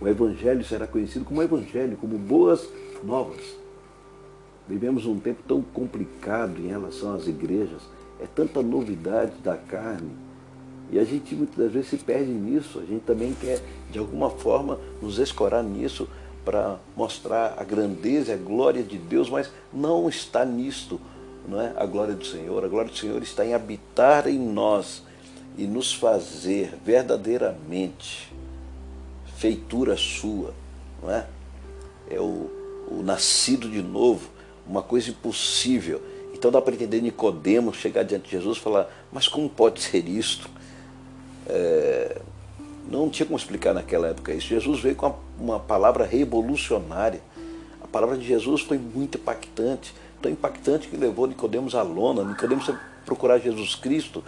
O 0.01 0.09
Evangelho 0.09 0.65
será 0.65 0.87
conhecido 0.87 1.25
como 1.25 1.43
Evangelho, 1.43 1.97
como 1.97 2.17
boas 2.17 2.67
novas. 3.05 3.41
Vivemos 4.67 5.05
um 5.05 5.19
tempo 5.19 5.43
tão 5.47 5.61
complicado 5.61 6.59
em 6.59 6.69
relação 6.69 7.15
às 7.15 7.27
igrejas, 7.27 7.83
é 8.19 8.27
tanta 8.27 8.63
novidade 8.63 9.33
da 9.43 9.57
carne, 9.57 10.13
e 10.91 10.99
a 10.99 11.05
gente 11.05 11.35
muitas 11.35 11.71
vezes 11.71 11.91
se 11.91 11.97
perde 11.99 12.31
nisso. 12.31 12.79
A 12.79 12.85
gente 12.85 13.03
também 13.03 13.35
quer, 13.35 13.61
de 13.91 13.99
alguma 13.99 14.31
forma, 14.31 14.79
nos 15.01 15.19
escorar 15.19 15.63
nisso 15.63 16.09
para 16.45 16.79
mostrar 16.97 17.55
a 17.57 17.63
grandeza 17.65 18.33
e 18.33 18.35
a 18.35 18.39
glória 18.39 18.83
de 18.83 18.99
Deus, 18.99 19.29
mas 19.31 19.51
não 19.73 20.09
está 20.09 20.45
nisto 20.45 21.01
não 21.47 21.61
é? 21.61 21.73
a 21.77 21.87
glória 21.87 22.15
do 22.15 22.25
Senhor. 22.25 22.65
A 22.65 22.69
glória 22.69 22.91
do 22.91 22.97
Senhor 22.97 23.23
está 23.23 23.45
em 23.45 23.55
habitar 23.55 24.27
em 24.27 24.39
nós 24.39 25.03
e 25.57 25.67
nos 25.67 25.93
fazer 25.93 26.75
verdadeiramente 26.85 28.33
feitura 29.41 29.97
sua, 29.97 30.53
não 31.03 31.11
é? 31.11 31.27
É 32.11 32.21
o, 32.21 32.51
o 32.91 33.03
nascido 33.03 33.71
de 33.71 33.83
novo, 33.83 34.29
uma 34.67 34.83
coisa 34.83 35.09
impossível. 35.09 36.03
Então 36.35 36.51
dá 36.51 36.61
para 36.61 36.75
entender 36.75 37.01
Nicodemos 37.01 37.77
chegar 37.77 38.03
diante 38.03 38.25
de 38.25 38.31
Jesus 38.33 38.59
e 38.59 38.61
falar, 38.61 38.87
mas 39.11 39.27
como 39.27 39.49
pode 39.49 39.81
ser 39.81 40.07
isto? 40.07 40.49
É, 41.49 42.21
não 42.87 43.09
tinha 43.09 43.25
como 43.25 43.39
explicar 43.39 43.73
naquela 43.73 44.09
época 44.09 44.33
isso. 44.35 44.49
Jesus 44.49 44.81
veio 44.81 44.95
com 44.95 45.15
uma 45.39 45.59
palavra 45.59 46.05
revolucionária. 46.05 47.23
A 47.83 47.87
palavra 47.87 48.19
de 48.19 48.27
Jesus 48.27 48.61
foi 48.61 48.77
muito 48.77 49.17
impactante 49.17 49.95
tão 50.21 50.31
impactante 50.31 50.89
que 50.89 50.97
levou 50.99 51.27
Nicodemos 51.27 51.75
à 51.75 51.83
lona, 51.83 52.23
Nicodemos 52.23 52.69
a 52.69 52.79
procurar 53.07 53.39
Jesus 53.39 53.75
Cristo 53.75 54.23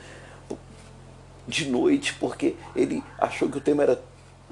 de 1.46 1.68
noite, 1.68 2.14
porque 2.14 2.54
ele 2.74 3.02
achou 3.18 3.48
que 3.48 3.58
o 3.58 3.60
tema 3.60 3.82
era 3.82 4.00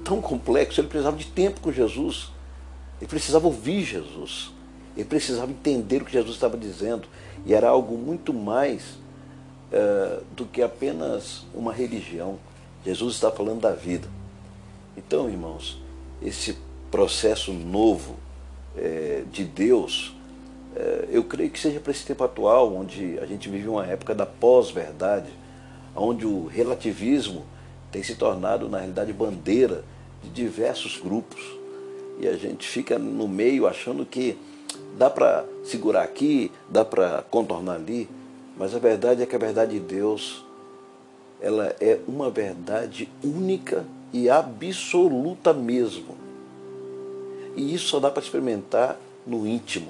tão 0.03 0.21
complexo, 0.21 0.79
ele 0.79 0.87
precisava 0.87 1.17
de 1.17 1.25
tempo 1.25 1.61
com 1.61 1.71
Jesus, 1.71 2.31
ele 2.99 3.07
precisava 3.07 3.47
ouvir 3.47 3.83
Jesus, 3.83 4.51
ele 4.95 5.05
precisava 5.05 5.51
entender 5.51 6.01
o 6.01 6.05
que 6.05 6.11
Jesus 6.11 6.35
estava 6.35 6.57
dizendo, 6.57 7.07
e 7.45 7.53
era 7.53 7.69
algo 7.69 7.97
muito 7.97 8.33
mais 8.33 8.83
uh, 9.71 10.23
do 10.35 10.45
que 10.45 10.61
apenas 10.61 11.45
uma 11.53 11.73
religião. 11.73 12.37
Jesus 12.85 13.15
está 13.15 13.31
falando 13.31 13.61
da 13.61 13.73
vida. 13.73 14.07
Então, 14.97 15.29
irmãos, 15.29 15.81
esse 16.21 16.57
processo 16.89 17.53
novo 17.53 18.17
é, 18.75 19.23
de 19.31 19.43
Deus 19.43 20.13
é, 20.75 21.07
eu 21.09 21.23
creio 21.23 21.49
que 21.49 21.59
seja 21.59 21.79
para 21.79 21.91
esse 21.91 22.05
tempo 22.05 22.23
atual, 22.23 22.73
onde 22.73 23.19
a 23.19 23.25
gente 23.25 23.49
vive 23.49 23.67
uma 23.67 23.85
época 23.85 24.15
da 24.15 24.25
pós-verdade, 24.25 25.29
onde 25.95 26.25
o 26.25 26.47
relativismo 26.47 27.45
tem 27.91 28.01
se 28.01 28.15
tornado, 28.15 28.69
na 28.69 28.77
realidade, 28.77 29.11
bandeira 29.11 29.83
de 30.23 30.29
diversos 30.29 30.97
grupos. 30.97 31.41
E 32.19 32.27
a 32.27 32.35
gente 32.35 32.67
fica 32.67 32.99
no 32.99 33.27
meio 33.27 33.67
achando 33.67 34.05
que 34.05 34.37
dá 34.97 35.09
para 35.09 35.45
segurar 35.63 36.03
aqui, 36.03 36.51
dá 36.69 36.85
para 36.85 37.23
contornar 37.29 37.75
ali, 37.75 38.09
mas 38.57 38.75
a 38.75 38.79
verdade 38.79 39.23
é 39.23 39.25
que 39.25 39.35
a 39.35 39.39
verdade 39.39 39.73
de 39.73 39.79
Deus 39.79 40.43
ela 41.41 41.75
é 41.81 41.99
uma 42.07 42.29
verdade 42.29 43.09
única 43.23 43.83
e 44.13 44.29
absoluta 44.29 45.51
mesmo. 45.51 46.15
E 47.55 47.73
isso 47.73 47.87
só 47.87 47.99
dá 47.99 48.11
para 48.11 48.21
experimentar 48.21 48.97
no 49.25 49.47
íntimo. 49.47 49.89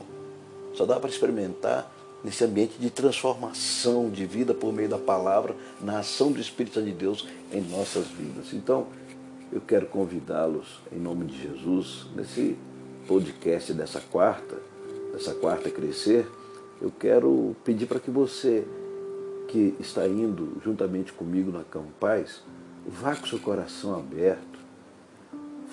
Só 0.73 0.85
dá 0.85 0.99
para 0.99 1.09
experimentar 1.09 1.91
nesse 2.23 2.43
ambiente 2.43 2.75
de 2.79 2.89
transformação 2.89 4.09
de 4.09 4.25
vida 4.25 4.53
por 4.53 4.71
meio 4.71 4.87
da 4.87 4.97
palavra, 4.97 5.55
na 5.81 5.99
ação 5.99 6.31
do 6.31 6.39
Espírito 6.39 6.81
de 6.81 6.91
Deus 6.91 7.27
em 7.51 7.61
nossas 7.61 8.07
vidas. 8.07 8.53
Então, 8.53 8.87
eu 9.51 9.61
quero 9.61 9.85
convidá-los, 9.87 10.81
em 10.91 10.99
nome 10.99 11.25
de 11.25 11.41
Jesus, 11.41 12.07
nesse 12.15 12.57
podcast 13.07 13.73
dessa 13.73 13.99
quarta, 13.99 14.57
dessa 15.11 15.33
quarta 15.33 15.69
crescer, 15.69 16.27
eu 16.81 16.91
quero 16.91 17.55
pedir 17.63 17.85
para 17.85 17.99
que 17.99 18.09
você 18.09 18.65
que 19.47 19.75
está 19.79 20.07
indo 20.07 20.61
juntamente 20.63 21.11
comigo 21.11 21.51
na 21.51 21.63
Campaz, 21.63 22.41
vá 22.87 23.15
com 23.15 23.27
seu 23.27 23.39
coração 23.39 23.95
aberto, 23.95 24.59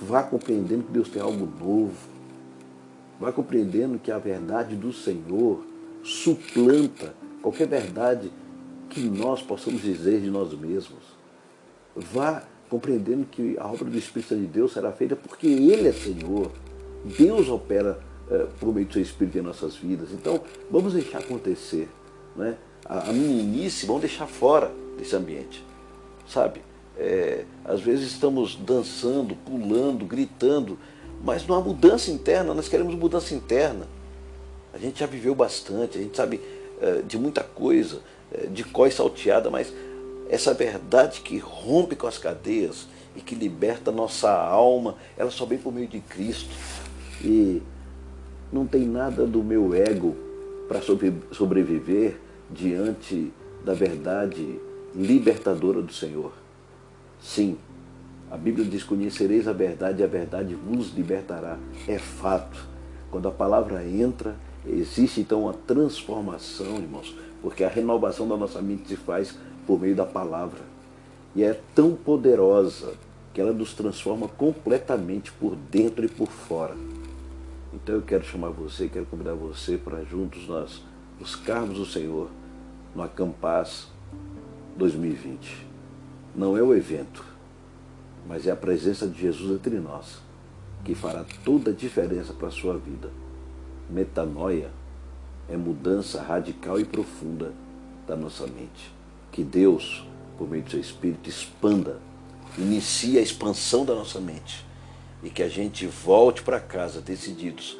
vá 0.03 0.22
compreendendo 0.22 0.85
que 0.85 0.93
Deus 0.93 1.09
tem 1.09 1.22
algo 1.22 1.47
novo, 1.47 2.18
Vai 3.20 3.33
compreendendo 3.33 3.99
que 3.99 4.12
a 4.12 4.18
verdade 4.18 4.76
do 4.76 4.93
Senhor 4.93 5.64
suplanta 6.05 7.14
qualquer 7.43 7.66
verdade 7.66 8.31
que 8.89 9.01
nós 9.01 9.43
possamos 9.43 9.83
dizer 9.83 10.20
de 10.20 10.31
nós 10.31 10.55
mesmos. 10.55 11.03
Vá 11.97 12.45
compreendendo 12.68 13.26
que 13.26 13.56
a 13.58 13.66
obra 13.66 13.84
do 13.84 13.96
Espírito 13.96 14.36
de 14.36 14.46
Deus 14.46 14.72
será 14.72 14.92
feita 14.92 15.16
porque 15.16 15.46
Ele 15.46 15.88
é 15.88 15.92
Senhor. 15.92 16.50
Deus 17.04 17.48
opera 17.48 17.98
eh, 18.30 18.46
por 18.60 18.74
meio 18.74 18.86
do 18.86 18.92
seu 18.92 19.02
Espírito 19.02 19.38
em 19.38 19.42
nossas 19.42 19.76
vidas. 19.76 20.10
Então, 20.12 20.40
vamos 20.70 20.92
deixar 20.92 21.18
acontecer. 21.18 21.88
Né? 22.36 22.56
A, 22.84 23.08
a 23.08 23.12
meninice, 23.12 23.86
vamos 23.86 24.02
deixar 24.02 24.26
fora 24.26 24.70
desse 24.96 25.14
ambiente. 25.16 25.64
Sabe? 26.26 26.60
É, 26.96 27.44
às 27.64 27.80
vezes 27.80 28.10
estamos 28.10 28.56
dançando, 28.56 29.36
pulando, 29.36 30.04
gritando, 30.04 30.76
mas 31.22 31.46
não 31.46 31.56
há 31.56 31.60
mudança 31.60 32.10
interna, 32.10 32.52
nós 32.52 32.68
queremos 32.68 32.94
mudança 32.94 33.34
interna. 33.34 33.86
A 34.74 34.78
gente 34.78 35.00
já 35.00 35.06
viveu 35.06 35.34
bastante, 35.34 35.96
a 35.96 36.02
gente 36.02 36.16
sabe 36.16 36.40
é, 36.80 37.02
de 37.02 37.16
muita 37.16 37.42
coisa, 37.42 38.00
é, 38.32 38.46
de 38.46 38.64
cós 38.64 38.94
salteada, 38.94 39.48
mas 39.48 39.72
essa 40.29 40.53
verdade 40.53 41.20
que 41.20 41.39
rompe 41.39 41.97
com 41.97 42.07
as 42.07 42.18
cadeias 42.18 42.87
e 43.16 43.20
que 43.20 43.35
liberta 43.35 43.91
nossa 43.91 44.31
alma, 44.31 44.97
ela 45.16 45.31
só 45.31 45.45
vem 45.45 45.59
por 45.59 45.72
meio 45.72 45.89
de 45.89 46.01
Cristo. 46.01 46.55
E 47.22 47.62
não 48.53 48.66
tem 48.66 48.87
nada 48.87 49.26
do 49.26 49.43
meu 49.43 49.74
ego 49.74 50.16
para 50.68 50.81
sobreviver 51.33 52.20
diante 52.51 53.33
da 53.64 53.74
verdade 53.74 54.61
libertadora 54.95 55.83
do 55.83 55.93
Senhor. 55.93 56.33
Sim, 57.20 57.59
a 58.31 58.37
Bíblia 58.37 58.64
diz: 58.64 58.85
Conhecereis 58.85 59.49
a 59.49 59.53
verdade 59.53 60.01
e 60.01 60.05
a 60.05 60.07
verdade 60.07 60.55
vos 60.55 60.95
libertará. 60.95 61.59
É 61.87 61.99
fato. 61.99 62.66
Quando 63.11 63.26
a 63.26 63.33
palavra 63.33 63.87
entra, 63.87 64.37
existe 64.66 65.20
então 65.20 65.45
uma 65.45 65.55
transformação, 65.55 66.76
irmãos, 66.76 67.16
porque 67.41 67.64
a 67.64 67.68
renovação 67.68 68.29
da 68.29 68.37
nossa 68.37 68.61
mente 68.61 68.89
se 68.89 68.97
faz 68.97 69.35
por 69.68 69.78
meio 69.78 69.94
da 69.94 70.06
palavra. 70.06 70.62
E 71.36 71.44
é 71.44 71.52
tão 71.74 71.94
poderosa 71.94 72.94
que 73.34 73.40
ela 73.40 73.52
nos 73.52 73.74
transforma 73.74 74.26
completamente 74.26 75.30
por 75.30 75.54
dentro 75.54 76.06
e 76.06 76.08
por 76.08 76.28
fora. 76.28 76.74
Então 77.74 77.96
eu 77.96 78.00
quero 78.00 78.24
chamar 78.24 78.48
você, 78.48 78.88
quero 78.88 79.04
convidar 79.04 79.34
você 79.34 79.76
para 79.76 80.02
juntos 80.04 80.48
nós 80.48 80.82
buscarmos 81.18 81.78
o 81.78 81.84
Senhor 81.84 82.30
no 82.94 83.02
Acampaz 83.02 83.88
2020. 84.78 85.66
Não 86.34 86.56
é 86.56 86.62
o 86.62 86.74
evento, 86.74 87.22
mas 88.26 88.46
é 88.46 88.50
a 88.50 88.56
presença 88.56 89.06
de 89.06 89.20
Jesus 89.20 89.52
entre 89.52 89.78
nós 89.78 90.26
que 90.82 90.94
fará 90.94 91.26
toda 91.44 91.70
a 91.70 91.74
diferença 91.74 92.32
para 92.32 92.48
a 92.48 92.52
sua 92.52 92.78
vida. 92.78 93.10
Metanoia 93.90 94.70
é 95.46 95.56
mudança 95.56 96.22
radical 96.22 96.80
e 96.80 96.84
profunda 96.84 97.52
da 98.06 98.16
nossa 98.16 98.46
mente. 98.46 98.97
Que 99.33 99.43
Deus, 99.43 100.05
por 100.37 100.49
meio 100.49 100.62
do 100.62 100.70
seu 100.70 100.81
Espírito, 100.81 101.29
expanda, 101.29 102.01
inicie 102.57 103.18
a 103.18 103.22
expansão 103.22 103.85
da 103.85 103.95
nossa 103.95 104.20
mente 104.20 104.64
e 105.22 105.31
que 105.31 105.43
a 105.43 105.49
gente 105.49 105.87
volte 105.87 106.43
para 106.43 106.61
casa 106.61 107.01
decididos 107.01 107.76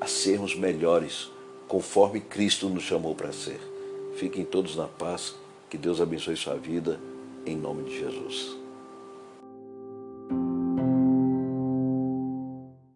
a 0.00 0.06
sermos 0.06 0.54
melhores, 0.54 1.30
conforme 1.66 2.20
Cristo 2.20 2.68
nos 2.68 2.82
chamou 2.82 3.14
para 3.14 3.32
ser. 3.32 3.60
Fiquem 4.16 4.44
todos 4.44 4.76
na 4.76 4.86
paz, 4.86 5.34
que 5.68 5.78
Deus 5.78 6.00
abençoe 6.00 6.36
sua 6.36 6.56
vida, 6.56 7.00
em 7.46 7.56
nome 7.56 7.84
de 7.84 7.98
Jesus. 7.98 8.63